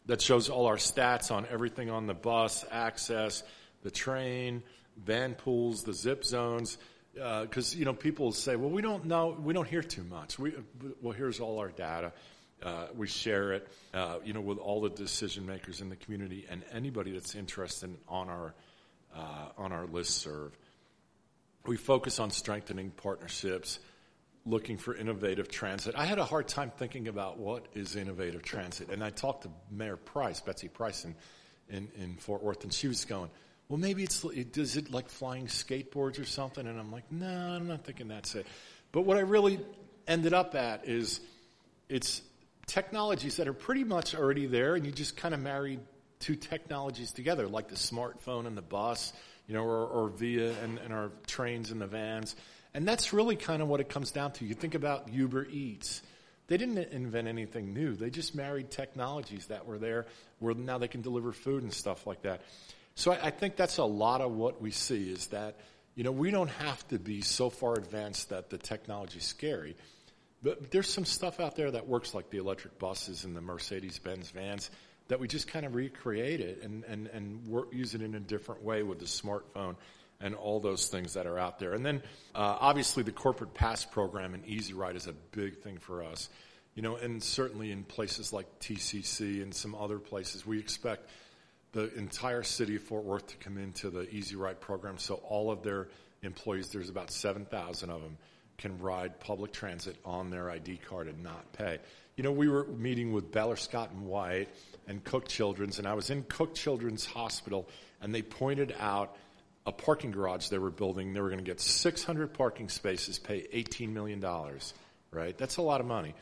[0.06, 3.43] that shows all our stats on everything on the bus, access,
[3.84, 4.63] the train,
[4.98, 6.78] van pools, the zip zones.
[7.13, 10.38] Because, uh, you know, people say, well, we don't know, we don't hear too much.
[10.38, 10.54] We,
[11.02, 12.13] well, here's all our data.
[12.62, 16.45] Uh, we share it, uh, you know, with all the decision makers in the community
[16.50, 18.54] and anybody that's interested on our,
[19.15, 20.58] uh, on our list serve.
[21.65, 23.80] We focus on strengthening partnerships,
[24.45, 25.95] looking for innovative transit.
[25.95, 28.89] I had a hard time thinking about what is innovative transit.
[28.89, 31.15] And I talked to Mayor Price, Betsy Price, in,
[31.69, 33.30] in, in Fort Worth, and she was going,
[33.67, 36.65] well, maybe it's, does it like flying skateboards or something?
[36.65, 38.48] And I'm like, no, I'm not thinking that's it.
[38.91, 39.60] But what I really
[40.08, 41.19] ended up at is
[41.88, 42.22] it's
[42.65, 45.80] technologies that are pretty much already there, and you just kind of marry
[46.19, 49.13] two technologies together, like the smartphone and the bus,
[49.49, 52.35] you know, or, or via and, and our trains and the vans.
[52.75, 54.45] And that's really kind of what it comes down to.
[54.45, 56.03] You think about Uber Eats.
[56.47, 57.95] They didn't invent anything new.
[57.95, 60.05] They just married technologies that were there
[60.38, 62.41] where now they can deliver food and stuff like that.
[62.93, 65.57] So I, I think that's a lot of what we see is that,
[65.95, 69.75] you know, we don't have to be so far advanced that the technology is scary.
[70.43, 74.29] But there's some stuff out there that works like the electric buses and the Mercedes-Benz
[74.29, 74.69] vans
[75.10, 78.19] that we just kind of recreate it and, and, and work, use it in a
[78.19, 79.76] different way with the smartphone
[80.22, 81.74] and all those things that are out there.
[81.74, 82.02] And then,
[82.36, 86.30] uh, obviously, the corporate pass program and Easy Ride is a big thing for us.
[86.76, 91.10] You know, and certainly in places like TCC and some other places, we expect
[91.72, 94.98] the entire city of Fort Worth to come into the Easy Ride program.
[94.98, 95.88] So all of their
[96.22, 98.17] employees, there's about 7,000 of them,
[98.60, 101.80] can ride public transit on their ID card and not pay.
[102.15, 104.50] You know, we were meeting with Baylor Scott and White
[104.88, 107.67] and Cook Children's, and I was in Cook Children's Hospital,
[108.02, 109.17] and they pointed out–
[109.69, 111.13] a parking garage they were building.
[111.13, 114.24] They were going to get 600 parking spaces, pay $18 million,
[115.12, 115.38] right?
[115.38, 116.15] That's a lot of money.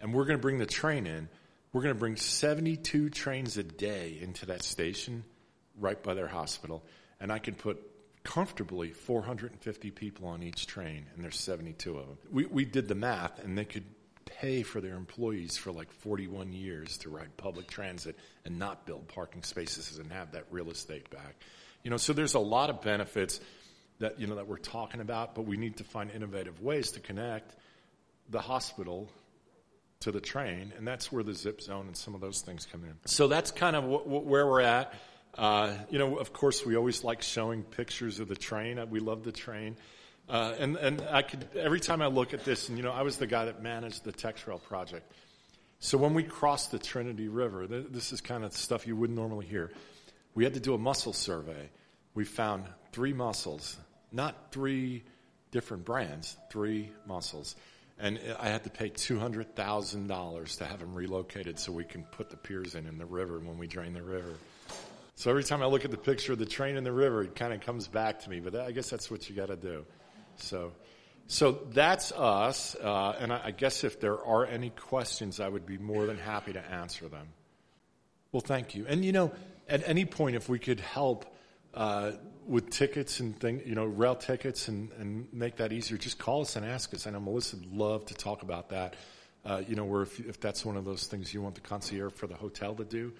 [0.00, 1.28] And we're going to bring the train in.
[1.72, 5.24] We're going to bring 72 trains a day into that station
[5.78, 6.82] right by their hospital.
[7.20, 7.80] And I can put
[8.24, 12.18] comfortably 450 people on each train, and there's 72 of them.
[12.30, 13.84] We, we did the math, and they could
[14.24, 19.08] pay for their employees for like 41 years to ride public transit and not build
[19.08, 21.36] parking spaces and have that real estate back.
[21.82, 23.40] You know, so there's a lot of benefits
[23.98, 27.00] that, you know, that we're talking about, but we need to find innovative ways to
[27.00, 27.54] connect
[28.30, 29.10] the hospital
[30.00, 32.84] to the train, and that's where the zip zone and some of those things come
[32.84, 32.94] in.
[33.06, 34.94] So that's kind of wh- wh- where we're at.
[35.36, 38.80] Uh, you know, of course, we always like showing pictures of the train.
[38.90, 39.76] We love the train.
[40.28, 43.02] Uh, and, and I could, every time I look at this, and you know, I
[43.02, 45.10] was the guy that managed the TEXRail project.
[45.80, 49.18] So when we crossed the Trinity River, th- this is kind of stuff you wouldn't
[49.18, 49.72] normally hear.
[50.34, 51.70] We had to do a mussel survey.
[52.14, 53.76] We found three mussels,
[54.12, 55.02] not three
[55.50, 57.56] different brands, three mussels.
[57.98, 62.36] And I had to pay $200,000 to have them relocated so we can put the
[62.36, 64.34] piers in in the river when we drain the river.
[65.22, 67.36] So every time I look at the picture of the train in the river, it
[67.36, 68.40] kind of comes back to me.
[68.40, 69.84] But I guess that's what you got to do.
[70.34, 70.72] So,
[71.28, 72.74] so that's us.
[72.74, 76.18] Uh, and I, I guess if there are any questions, I would be more than
[76.18, 77.28] happy to answer them.
[78.32, 78.84] Well, thank you.
[78.88, 79.30] And you know,
[79.68, 81.32] at any point, if we could help
[81.72, 82.10] uh,
[82.44, 86.40] with tickets and thing, you know, rail tickets and, and make that easier, just call
[86.40, 87.06] us and ask us.
[87.06, 88.96] I know Melissa would love to talk about that.
[89.44, 92.12] Uh, you know, where if, if that's one of those things you want the concierge
[92.12, 93.12] for the hotel to do,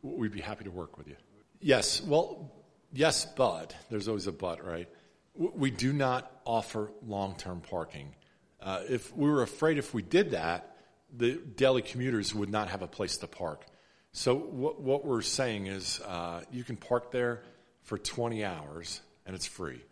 [0.00, 1.16] we'd be happy to work with you.
[1.60, 2.50] Yes, well,
[2.92, 4.88] yes, but there's always a but, right?
[5.34, 8.14] We do not offer long-term parking.
[8.60, 10.76] Uh, if we were afraid if we did that,
[11.14, 13.66] the daily commuters would not have a place to park.
[14.12, 17.42] So what, what we're saying is uh, you can park there
[17.82, 19.82] for 20 hours and it's free.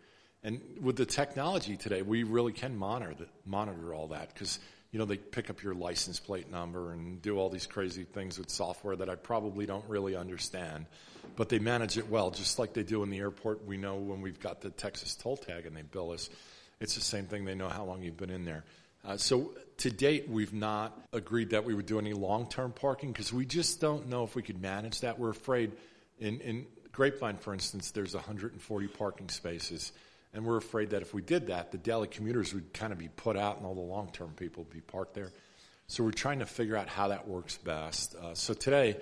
[0.43, 4.59] And with the technology today, we really can monitor the, monitor all that because
[4.91, 8.39] you know they pick up your license plate number and do all these crazy things
[8.39, 10.85] with software that I probably don't really understand,
[11.35, 13.65] but they manage it well, just like they do in the airport.
[13.65, 16.29] We know when we've got the Texas toll tag and they bill us,
[16.79, 17.45] it's the same thing.
[17.45, 18.63] They know how long you've been in there.
[19.05, 23.31] Uh, so to date, we've not agreed that we would do any long-term parking because
[23.31, 25.17] we just don't know if we could manage that.
[25.17, 25.71] We're afraid.
[26.19, 29.93] In, in Grapevine, for instance, there's 140 parking spaces,
[30.33, 33.09] and we're afraid that if we did that, the daily commuters would kind of be
[33.09, 35.31] put out, and all the long-term people would be parked there.
[35.87, 38.15] So we're trying to figure out how that works best.
[38.15, 38.97] Uh, so today,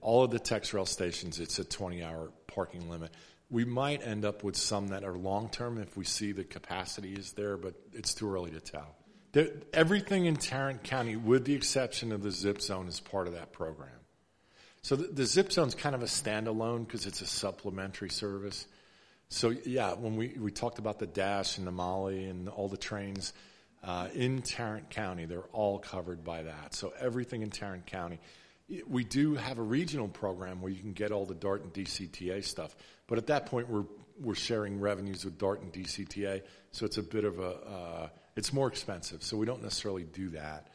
[0.00, 3.12] all of the TEXRail stations, it's a 20-hour parking limit.
[3.48, 7.12] We might end up with some that are long term if we see the capacity
[7.12, 8.96] is there, but it's too early to tell.
[9.32, 13.34] The, everything in Tarrant County, with the exception of the zip zone, is part of
[13.34, 13.90] that program.
[14.82, 18.66] So the, the zip zone is kind of a standalone because it's a supplementary service.
[19.32, 22.76] So yeah, when we, we talked about the Dash and the Molly and all the
[22.76, 23.32] trains
[23.82, 26.74] uh, in Tarrant County, they're all covered by that.
[26.74, 28.20] So everything in Tarrant County.
[28.86, 32.44] We do have a regional program where you can get all the DART and DCTA
[32.44, 32.76] stuff,
[33.06, 33.84] but at that point we're
[34.20, 38.52] we're sharing revenues with DART and DCTA, so it's a bit of a uh, it's
[38.52, 39.22] more expensive.
[39.22, 40.68] So we don't necessarily do that.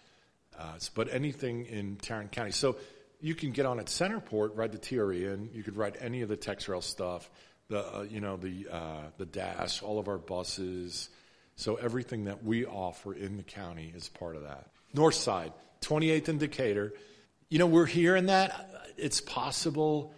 [0.57, 2.75] Uh, but anything in Tarrant County, so
[3.19, 6.29] you can get on at CentrePort, ride the TRE and You could ride any of
[6.29, 7.29] the TEXRail stuff,
[7.69, 11.09] the uh, you know the uh, the Dash, all of our buses.
[11.55, 14.67] So everything that we offer in the county is part of that.
[14.93, 16.93] North Side, 28th and Decatur.
[17.49, 18.93] You know, we're hearing that.
[18.97, 20.13] It's possible.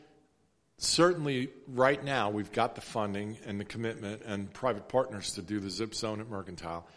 [0.78, 5.60] Certainly, right now, we've got the funding and the commitment and private partners to do
[5.60, 6.88] the zip zone at Mercantile.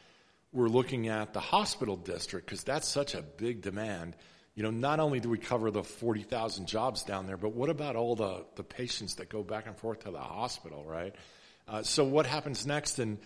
[0.52, 4.14] We're looking at the hospital district because that's such a big demand
[4.54, 7.96] you know, not only do we cover the 40,000 jobs down there, but what about
[7.96, 11.14] all the, the patients that go back and forth to the hospital, right?
[11.66, 12.98] Uh, so what happens next?
[12.98, 13.18] And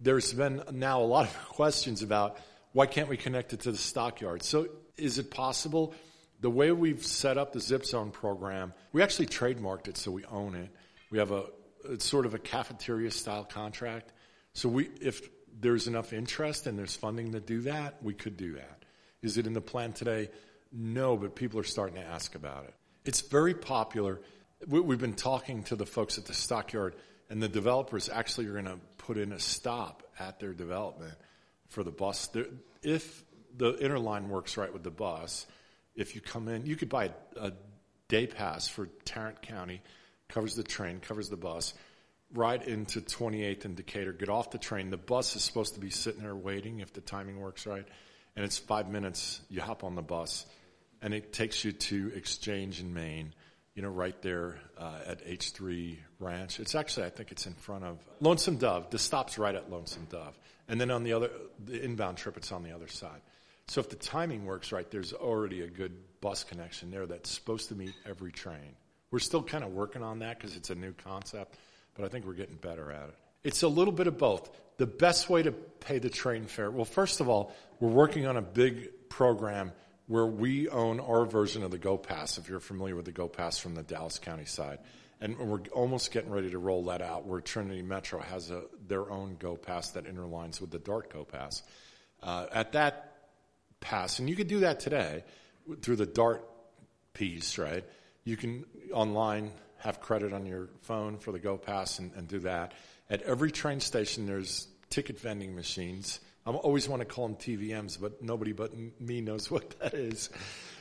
[0.00, 2.38] there's been now a lot of questions about
[2.72, 4.42] why can't we connect it to the stockyard?
[4.42, 5.94] So is it possible?
[6.40, 10.24] The way we've set up the Zip Zone program, we actually trademarked it so we
[10.24, 10.70] own it.
[11.10, 11.46] We have a,
[11.84, 14.12] it's sort of a cafeteria style contract.
[14.54, 15.28] So we, if
[15.60, 18.84] there's enough interest and there's funding to do that, we could do that.
[19.20, 20.30] Is it in the plan today?
[20.72, 22.74] No, but people are starting to ask about it.
[23.04, 24.20] It's very popular.
[24.66, 26.94] We've been talking to the folks at the stockyard,
[27.28, 31.14] and the developers actually are going to put in a stop at their development
[31.68, 32.28] for the bus.
[32.82, 33.24] If
[33.56, 35.46] the interline works right with the bus,
[35.94, 37.52] if you come in, you could buy a,
[38.08, 39.80] day pass for Tarrant County,
[40.28, 41.74] covers the train, covers the bus,
[42.34, 44.90] ride into 28th and Decatur, get off the train.
[44.90, 47.86] The bus is supposed to be sitting there waiting if the timing works right,
[48.34, 49.40] and it's five minutes.
[49.48, 50.44] You hop on the bus
[51.02, 53.34] and it takes you to Exchange in Main,
[53.74, 56.60] you know, right there uh, at H3 Ranch.
[56.60, 58.90] It's actually, I think it's in front of Lonesome Dove.
[58.90, 60.38] The stop's right at Lonesome Dove.
[60.68, 61.30] And then on the other,
[61.64, 63.20] the inbound trip, it's on the other side.
[63.66, 67.68] So if the timing works right, there's already a good bus connection there that's supposed
[67.68, 68.74] to meet every train.
[69.10, 71.56] We're still kind of working on that because it's a new concept,
[71.94, 73.14] but I think we're getting better at it.
[73.42, 74.50] It's a little bit of both.
[74.76, 78.36] The best way to pay the train fare, well, first of all, we're working on
[78.36, 79.72] a big program
[80.10, 83.28] where we own our version of the Go Pass, if you're familiar with the Go
[83.28, 84.80] Pass from the Dallas County side.
[85.20, 89.08] And we're almost getting ready to roll that out where Trinity Metro has a, their
[89.08, 91.62] own Go Pass that interlines with the DART Go Pass.
[92.24, 93.18] Uh, at that
[93.78, 95.22] pass, and you could do that today
[95.80, 96.44] through the DART
[97.12, 97.84] piece, right?
[98.24, 102.40] You can online have credit on your phone for the Go Pass and, and do
[102.40, 102.72] that.
[103.08, 106.18] At every train station, there's ticket vending machines
[106.56, 110.30] I always want to call them TVMs, but nobody but me knows what that is.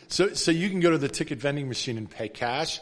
[0.07, 2.79] So, so you can go to the ticket vending machine and pay cash,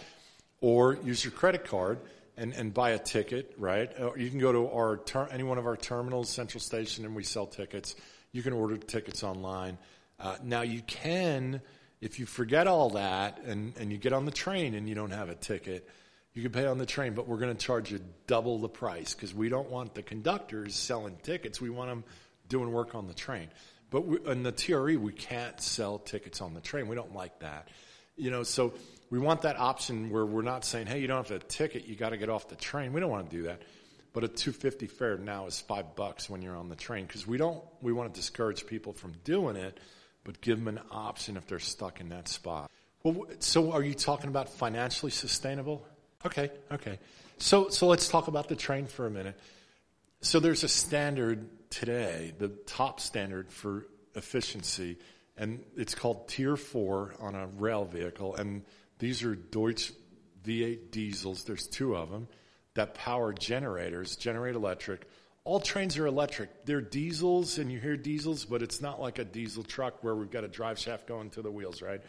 [0.61, 1.99] or use your credit card
[2.37, 3.91] and, and buy a ticket, right?
[3.99, 7.15] Or you can go to our ter- any one of our terminals, Central Station, and
[7.15, 7.95] we sell tickets.
[8.31, 9.77] You can order tickets online.
[10.19, 11.61] Uh, now you can,
[12.01, 15.11] if you forget all that and, and you get on the train and you don't
[15.11, 15.87] have a ticket,
[16.33, 19.15] you can pay on the train, but we're going to charge you double the price
[19.15, 21.59] because we don't want the conductors selling tickets.
[21.59, 22.03] We want them
[22.47, 23.49] doing work on the train.
[23.89, 26.87] But we, in the TRE, we can't sell tickets on the train.
[26.87, 27.69] We don't like that.
[28.15, 28.73] You know, so
[29.09, 31.95] we want that option where we're not saying, hey, you don't have a ticket, you
[31.95, 32.93] got to get off the train.
[32.93, 33.61] We don't want to do that.
[34.13, 37.37] But a 250 fare now is five bucks when you're on the train because we
[37.37, 39.79] don't, we want to discourage people from doing it,
[40.23, 42.71] but give them an option if they're stuck in that spot.
[43.03, 45.85] Well, so are you talking about financially sustainable?
[46.25, 46.99] Okay, okay.
[47.37, 49.39] So, so let's talk about the train for a minute.
[50.21, 51.47] So there's a standard
[51.77, 54.97] today, the top standard for efficiency,
[55.37, 58.35] and it's called Tier 4 on a rail vehicle.
[58.35, 58.63] And
[58.97, 59.91] these are Deutz
[60.43, 62.27] V8 diesels, there's two of them,
[62.73, 65.07] that power generators, generate electric.
[65.43, 66.65] All trains are electric.
[66.65, 70.31] They're diesels, and you hear diesels, but it's not like a diesel truck where we've
[70.31, 72.01] got a drive shaft going to the wheels, right?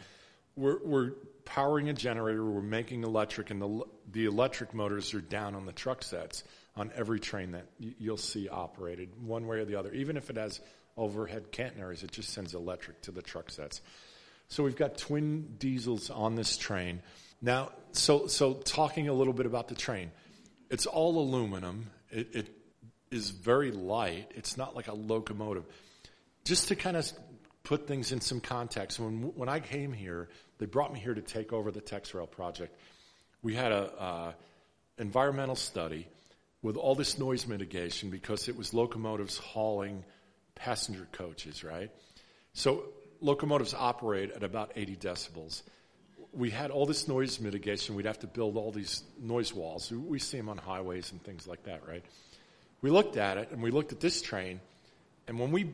[0.55, 1.11] We're, we're
[1.45, 5.73] powering a generator, we're making electric, and the, the electric motors are down on the
[5.73, 6.43] truck sets
[6.79, 9.91] on every train that you'll see operated one way or the other.
[9.91, 10.61] Even if it has
[10.95, 13.81] overhead catenaries, it just sends electric to the truck sets.
[14.47, 17.01] So we've got twin diesels on this train.
[17.41, 20.11] Now, so, so talking a little bit about the train,
[20.69, 21.91] it's all aluminum.
[22.11, 22.49] It, it
[23.11, 24.31] is very light.
[24.35, 25.65] It's not like a locomotive.
[26.45, 27.11] Just to kind of
[27.63, 31.21] put things in some context, when, when I came here, they brought me here to
[31.21, 32.75] take over the TEXRail project.
[33.41, 34.31] We had a, uh,
[34.97, 36.07] environmental study
[36.61, 40.03] with all this noise mitigation because it was locomotives hauling
[40.55, 41.89] passenger coaches, right?
[42.53, 42.85] So
[43.21, 45.61] locomotives operate at about 80 decibels.
[46.33, 47.95] We had all this noise mitigation.
[47.95, 49.91] We'd have to build all these noise walls.
[49.91, 52.03] We see them on highways and things like that, right?
[52.81, 54.61] We looked at it and we looked at this train,
[55.27, 55.71] and when we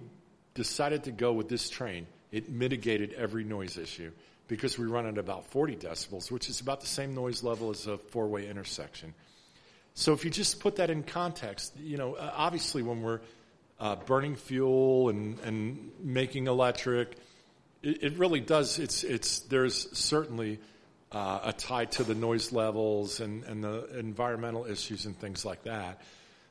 [0.53, 4.11] decided to go with this train, it mitigated every noise issue
[4.47, 7.87] because we run at about 40 decibels, which is about the same noise level as
[7.87, 9.13] a four way intersection.
[9.95, 13.21] So if you just put that in context, you know, obviously when we're
[13.79, 17.15] uh, burning fuel and, and making electric,
[17.81, 18.77] it, it, really does.
[18.77, 20.59] It's it's there's certainly
[21.13, 25.63] uh, a tie to the noise levels and, and the environmental issues and things like
[25.63, 26.01] that.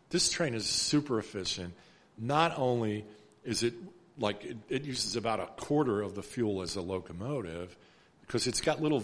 [0.08, 1.74] This train is super efficient.
[2.16, 3.04] Not only
[3.44, 3.74] is it
[4.18, 7.76] like it, it uses about a quarter of the fuel as a locomotive
[8.22, 9.02] because it's got little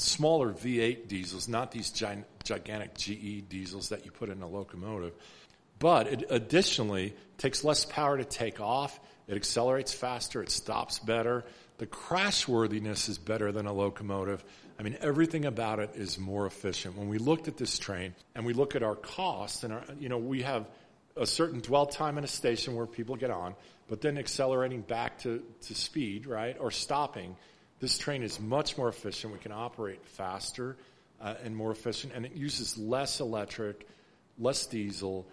[0.00, 5.12] smaller V8 diesels, not these gigantic GE diesels that you put in a locomotive.
[5.78, 9.00] But it additionally takes less power to take off.
[9.26, 10.42] It accelerates faster.
[10.42, 11.44] It stops better.
[11.78, 14.44] The crashworthiness is better than a locomotive.
[14.78, 16.96] I mean, everything about it is more efficient.
[16.96, 20.08] When we looked at this train and we look at our costs, and our, you
[20.08, 20.68] know, we have
[21.16, 23.54] a certain dwell time in a station where people get on,
[23.88, 27.36] but then accelerating back to, to speed, right, or stopping.
[27.80, 29.32] This train is much more efficient.
[29.32, 30.76] We can operate faster
[31.20, 33.88] uh, and more efficient, and it uses less electric,
[34.38, 35.26] less diesel.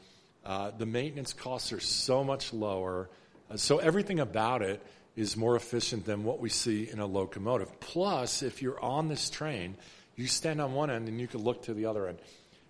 [0.46, 3.10] Uh, the maintenance costs are so much lower.
[3.52, 4.82] Uh, so everything about it
[5.18, 7.80] is more efficient than what we see in a locomotive.
[7.80, 9.76] Plus, if you're on this train,
[10.16, 12.20] you stand on one end and you can look to the other end.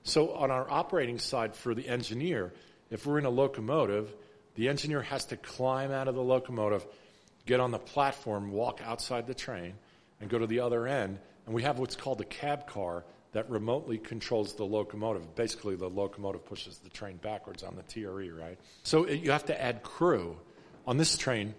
[0.03, 2.53] So on our operating side for the engineer,
[2.89, 4.13] if we're in a locomotive,
[4.55, 6.85] the engineer has to climb out of the locomotive,
[7.47, 9.73] get on the platform, walk outside the train,
[10.21, 11.17] and go to the other end.
[11.45, 15.35] And we have what's called a cab car that remotely controls the locomotive.
[15.35, 18.57] Basically, the locomotive pushes the train backwards on the TRE, right?
[18.83, 20.37] So it, you have to add crew.
[20.85, 21.55] On this train,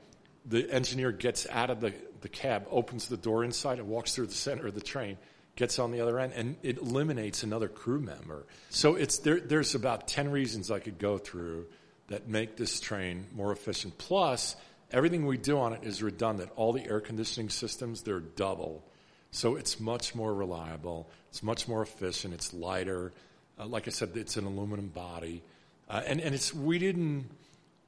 [0.46, 4.26] the engineer gets out of the, the cab, opens the door inside, and walks through
[4.26, 5.18] the center of the train,
[5.56, 8.46] gets on the other end, and it eliminates another crew member.
[8.70, 11.66] So it's there, there's about 10 reasons I could go through
[12.08, 13.98] that make this train more efficient.
[13.98, 14.56] Plus,
[14.90, 16.50] everything we do on it is redundant.
[16.56, 18.84] All the air conditioning systems, they're double.
[19.30, 21.10] So it's much more reliable.
[21.30, 22.34] It's much more efficient.
[22.34, 23.12] It's lighter.
[23.58, 25.42] Uh, like I said, it's an aluminum body.
[25.88, 27.28] Uh, and, and it's, we didn't,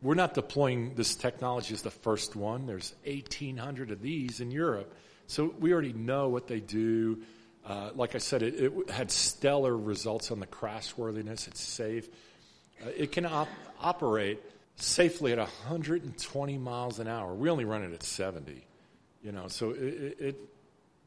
[0.02, 2.66] we're not deploying this technology as the first one.
[2.66, 4.94] There's 1,800 of these in Europe.
[5.26, 7.22] So we already know what they do.
[7.64, 11.46] Uh, like I said, it, it, had stellar results on the crashworthiness.
[11.46, 12.08] It's safe.
[12.84, 13.48] Uh, it can op-
[13.80, 14.40] operate
[14.76, 17.34] safely at 120 miles an hour.
[17.34, 18.64] We only run it at 70.
[19.22, 20.36] You know, so it, it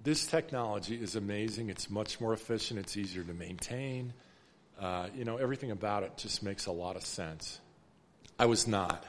[0.03, 1.69] this technology is amazing.
[1.69, 2.79] It's much more efficient.
[2.79, 4.13] It's easier to maintain.
[4.79, 7.59] Uh, you know, everything about it just makes a lot of sense.
[8.37, 9.05] I was not.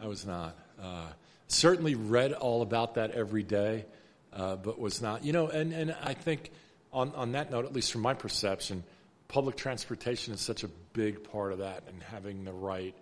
[0.00, 0.56] I was not.
[0.80, 1.06] Uh,
[1.48, 3.86] certainly read all about that every day,
[4.32, 5.24] uh, but was not.
[5.24, 6.50] You know, and, and I think
[6.92, 8.84] on, on that note, at least from my perception,
[9.28, 12.94] public transportation is such a big part of that and having the right,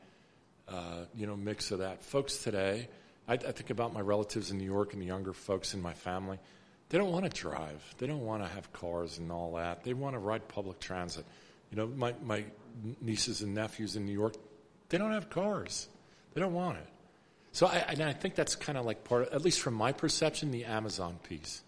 [0.69, 2.03] uh, you know, mix of that.
[2.03, 2.89] Folks today,
[3.29, 5.93] I, I think about my relatives in New York and the younger folks in my
[5.93, 6.39] family.
[6.89, 7.83] They don't want to drive.
[7.99, 9.85] They don't want to have cars and all that.
[9.85, 11.25] They want to ride public transit.
[11.71, 12.45] You know, my, my
[13.01, 14.35] nieces and nephews in New York,
[14.91, 15.89] they don't have cars.
[16.35, 16.87] They don't want it.
[17.53, 20.51] So I, I think that's kind of like part, of, at least from my perception,
[20.51, 21.63] the Amazon piece.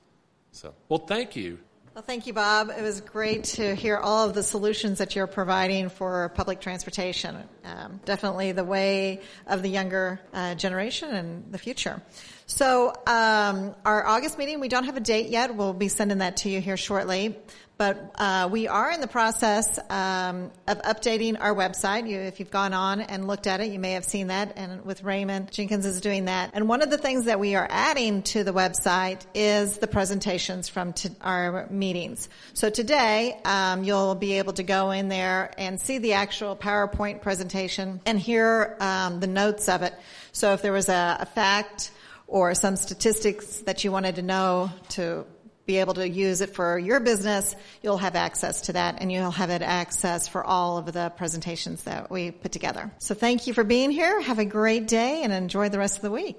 [0.52, 1.58] So, well, thank you.
[1.96, 2.68] Well, thank you, Bob.
[2.68, 7.38] It was great to hear all of the solutions that you're providing for public transportation.
[7.64, 12.02] Um, definitely the way of the younger uh, generation and the future.
[12.48, 15.56] So, um, our August meeting, we don't have a date yet.
[15.56, 17.36] We'll be sending that to you here shortly.
[17.76, 22.08] But uh, we are in the process um, of updating our website.
[22.08, 24.52] You, if you've gone on and looked at it, you may have seen that.
[24.56, 26.52] And with Raymond Jenkins is doing that.
[26.54, 30.68] And one of the things that we are adding to the website is the presentations
[30.68, 32.28] from our meetings.
[32.54, 37.22] So today, um, you'll be able to go in there and see the actual PowerPoint
[37.22, 39.92] presentation and hear um, the notes of it.
[40.30, 41.90] So if there was a, a fact
[42.26, 45.26] or some statistics that you wanted to know to
[45.66, 49.32] be able to use it for your business, you'll have access to that and you'll
[49.32, 52.90] have it access for all of the presentations that we put together.
[52.98, 54.20] So thank you for being here.
[54.20, 56.34] Have a great day and enjoy the rest of the week.